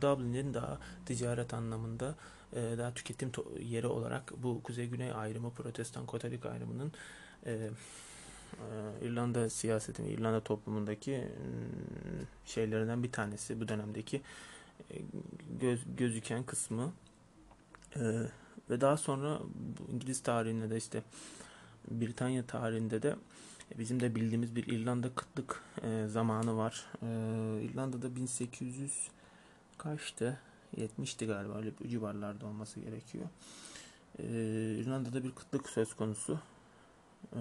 [0.00, 2.14] Dublin'in daha ticaret anlamında
[2.52, 6.92] e, daha tüketim yeri olarak bu kuzey-güney ayrımı, protestan katolik ayrımının
[7.46, 7.70] e, e,
[9.02, 11.28] İrlanda siyaseti ve İrlanda toplumundaki
[12.46, 14.22] şeylerinden bir tanesi bu dönemdeki
[14.90, 14.96] e,
[15.60, 16.92] göz, gözüken kısmı.
[18.68, 19.38] E, ve daha sonra
[19.92, 21.02] İngiliz tarihinde de işte
[21.90, 23.16] Britanya tarihinde de
[23.78, 26.86] bizim de bildiğimiz bir İrlanda kıtlık e, zamanı var.
[27.02, 27.06] E,
[27.62, 29.08] İrlanda'da 1800
[29.78, 30.38] kaçtı?
[30.76, 33.24] 70'ti galiba öyle bir civarlarda olması gerekiyor.
[34.18, 34.24] E,
[34.78, 36.40] İrlanda'da bir kıtlık söz konusu.
[37.32, 37.40] E,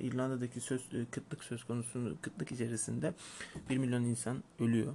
[0.00, 3.14] İrlanda'daki söz e, kıtlık söz konusu kıtlık içerisinde
[3.70, 4.92] 1 milyon insan ölüyor.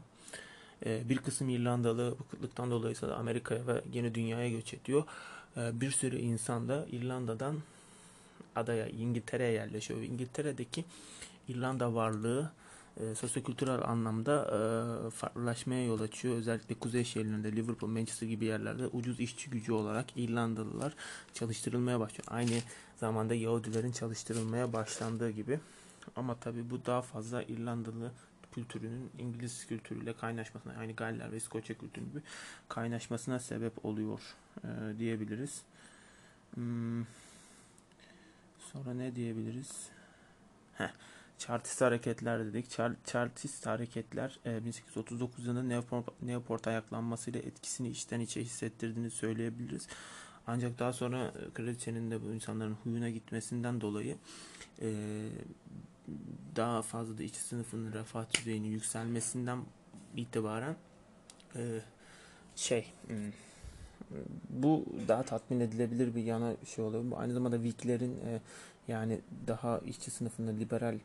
[0.85, 5.03] E, bir kısım İrlandalı bu kıtlıktan dolayı Amerika'ya ve yeni dünyaya göç ediyor.
[5.57, 7.55] E, bir sürü insan da İrlanda'dan
[8.55, 10.01] adaya İngiltere'ye yerleşiyor.
[10.01, 10.85] İngiltere'deki
[11.47, 12.51] İrlanda varlığı
[12.97, 16.35] e, sosyokültürel anlamda e, farklılaşmaya yol açıyor.
[16.35, 20.93] Özellikle kuzey şehirlerinde Liverpool, Manchester gibi yerlerde ucuz işçi gücü olarak İrlandalılar
[21.33, 22.23] çalıştırılmaya başlıyor.
[22.27, 22.57] Aynı
[22.99, 25.59] zamanda Yahudilerin çalıştırılmaya başlandığı gibi.
[26.15, 28.11] Ama tabii bu daha fazla İrlandalı
[28.51, 32.21] kültürünün İngiliz kültürüyle kaynaşmasına, yani Galler ve İskoçya kültürü gibi
[32.69, 34.21] kaynaşmasına sebep oluyor
[34.63, 35.61] e, diyebiliriz.
[36.53, 37.05] Hmm.
[38.59, 39.89] Sonra ne diyebiliriz?
[40.73, 40.91] Heh.
[41.37, 42.69] Chartist hareketler dedik.
[42.69, 49.87] Char Chartist hareketler e, 1839 yılında Newport, Newport ayaklanmasıyla etkisini içten içe hissettirdiğini söyleyebiliriz.
[50.47, 54.17] Ancak daha sonra e, kraliçenin de bu insanların huyuna gitmesinden dolayı
[54.81, 54.89] e,
[56.55, 59.59] daha fazla da işçi sınıfının refah düzeyinin yükselmesinden
[60.15, 60.75] itibaren
[61.55, 61.81] e,
[62.55, 63.17] şey hmm,
[64.49, 67.03] bu daha tatmin edilebilir bir yana şey oluyor.
[67.11, 68.41] Bu aynı zamanda Whiglerin e,
[68.87, 70.99] yani daha işçi sınıfında liberal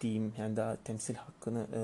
[0.00, 1.80] diyeyim yani daha temsil hakkını e,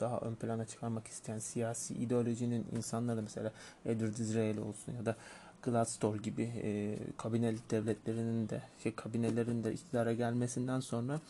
[0.00, 3.52] daha ön plana çıkarmak isteyen siyasi ideolojinin insanları mesela
[3.86, 5.16] Edward Disraeli olsun ya da
[5.62, 11.20] Gladstone gibi e, kabinelik devletlerinin de şey kabinelerin de iktidara gelmesinden sonra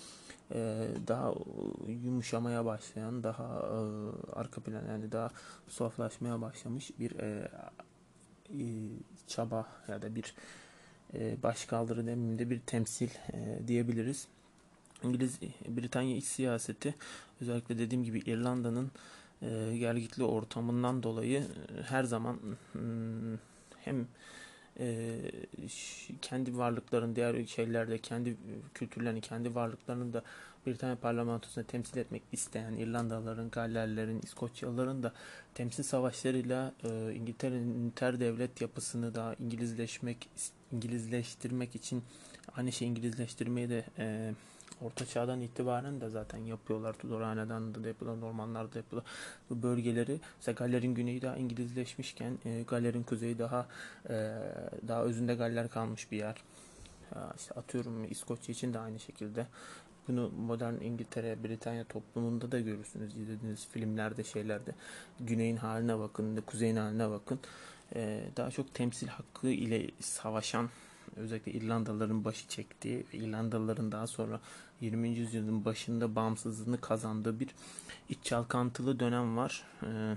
[0.54, 1.32] e, daha
[2.04, 3.78] yumuşamaya başlayan daha e,
[4.32, 5.30] arka plan yani daha
[5.68, 7.48] soflaşmaya başlamış bir e,
[8.50, 8.64] e,
[9.26, 10.34] çaba ya da bir
[11.14, 14.26] e, başkaldırı deminde bir temsil e, diyebiliriz.
[15.02, 16.94] İngiliz Britanya iç siyaseti
[17.40, 18.90] özellikle dediğim gibi İrlanda'nın
[19.42, 22.38] e, gergitli ortamından dolayı e, her zaman
[22.72, 23.34] hmm,
[23.86, 24.06] hem
[24.80, 25.16] e,
[26.22, 28.36] kendi varlıklarını diğer şeylerde kendi
[28.74, 30.22] kültürlerini kendi varlıklarını da
[30.66, 35.12] Britanya parlamentosunda temsil etmek isteyen İrlandalıların, Gallerlerin, İskoçyalıların da
[35.54, 40.28] temsil savaşlarıyla e, İngiltere'nin inter devlet yapısını daha İngilizleşmek,
[40.72, 42.02] İngilizleştirmek için
[42.56, 44.34] aynı şey İngilizleştirmeyi de e,
[44.80, 46.92] Orta Çağ'dan itibaren de zaten yapıyorlar.
[46.92, 49.10] Tudor Hanedanı'nda da yapıyorlar, Normanlar'da da yapıyorlar.
[49.50, 53.66] Bu bölgeleri, mesela Galler'in güneyi daha İngilizleşmişken e, Galler'in kuzeyi daha
[54.08, 54.14] e,
[54.88, 56.36] daha özünde Galler kalmış bir yer.
[57.14, 59.46] Ya işte atıyorum İskoçya için de aynı şekilde.
[60.08, 63.16] Bunu modern İngiltere, Britanya toplumunda da görürsünüz.
[63.16, 64.74] izlediğiniz filmlerde, şeylerde.
[65.20, 67.40] Güneyin haline bakın, kuzeyin haline bakın.
[67.94, 70.68] Ee, daha çok temsil hakkı ile savaşan
[71.16, 74.40] özellikle İrlandalıların başı çektiği, İrlandalıların daha sonra
[74.80, 75.08] 20.
[75.08, 77.48] yüzyılın başında bağımsızlığını kazandığı bir
[78.08, 79.64] iç çalkantılı dönem var.
[79.82, 80.14] Ee,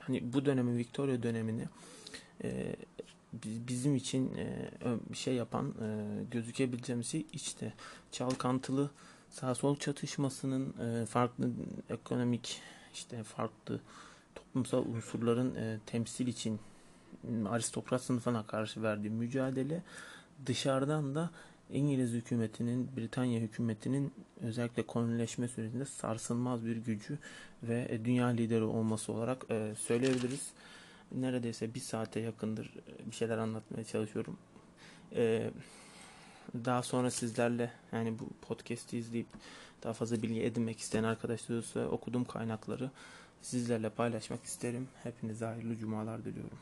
[0.00, 1.64] hani bu dönemi, Victoria dönemini
[2.44, 2.76] e,
[3.42, 4.70] bizim için e,
[5.10, 7.72] bir şey yapan e, gözükebileceğimiz şey işte
[8.12, 8.90] çalkantılı
[9.30, 11.50] sağ sol çatışmasının e, farklı
[11.90, 12.60] ekonomik
[12.94, 13.80] işte farklı
[14.34, 16.60] toplumsal unsurların e, temsil için
[17.50, 19.82] aristokrat sınıfına karşı verdiği mücadele
[20.46, 21.30] dışarıdan da
[21.72, 27.18] İngiliz hükümetinin, Britanya hükümetinin özellikle kolonileşme sürecinde sarsılmaz bir gücü
[27.62, 30.50] ve e, dünya lideri olması olarak e, söyleyebiliriz.
[31.12, 34.38] Neredeyse bir saate yakındır e, bir şeyler anlatmaya çalışıyorum.
[36.64, 39.26] Daha sonra sizlerle yani bu podcast'i izleyip
[39.82, 42.90] daha fazla bilgi edinmek isteyen arkadaşlar olursa okuduğum kaynakları
[43.42, 44.88] sizlerle paylaşmak isterim.
[45.02, 46.58] Hepinize hayırlı cumalar diliyorum.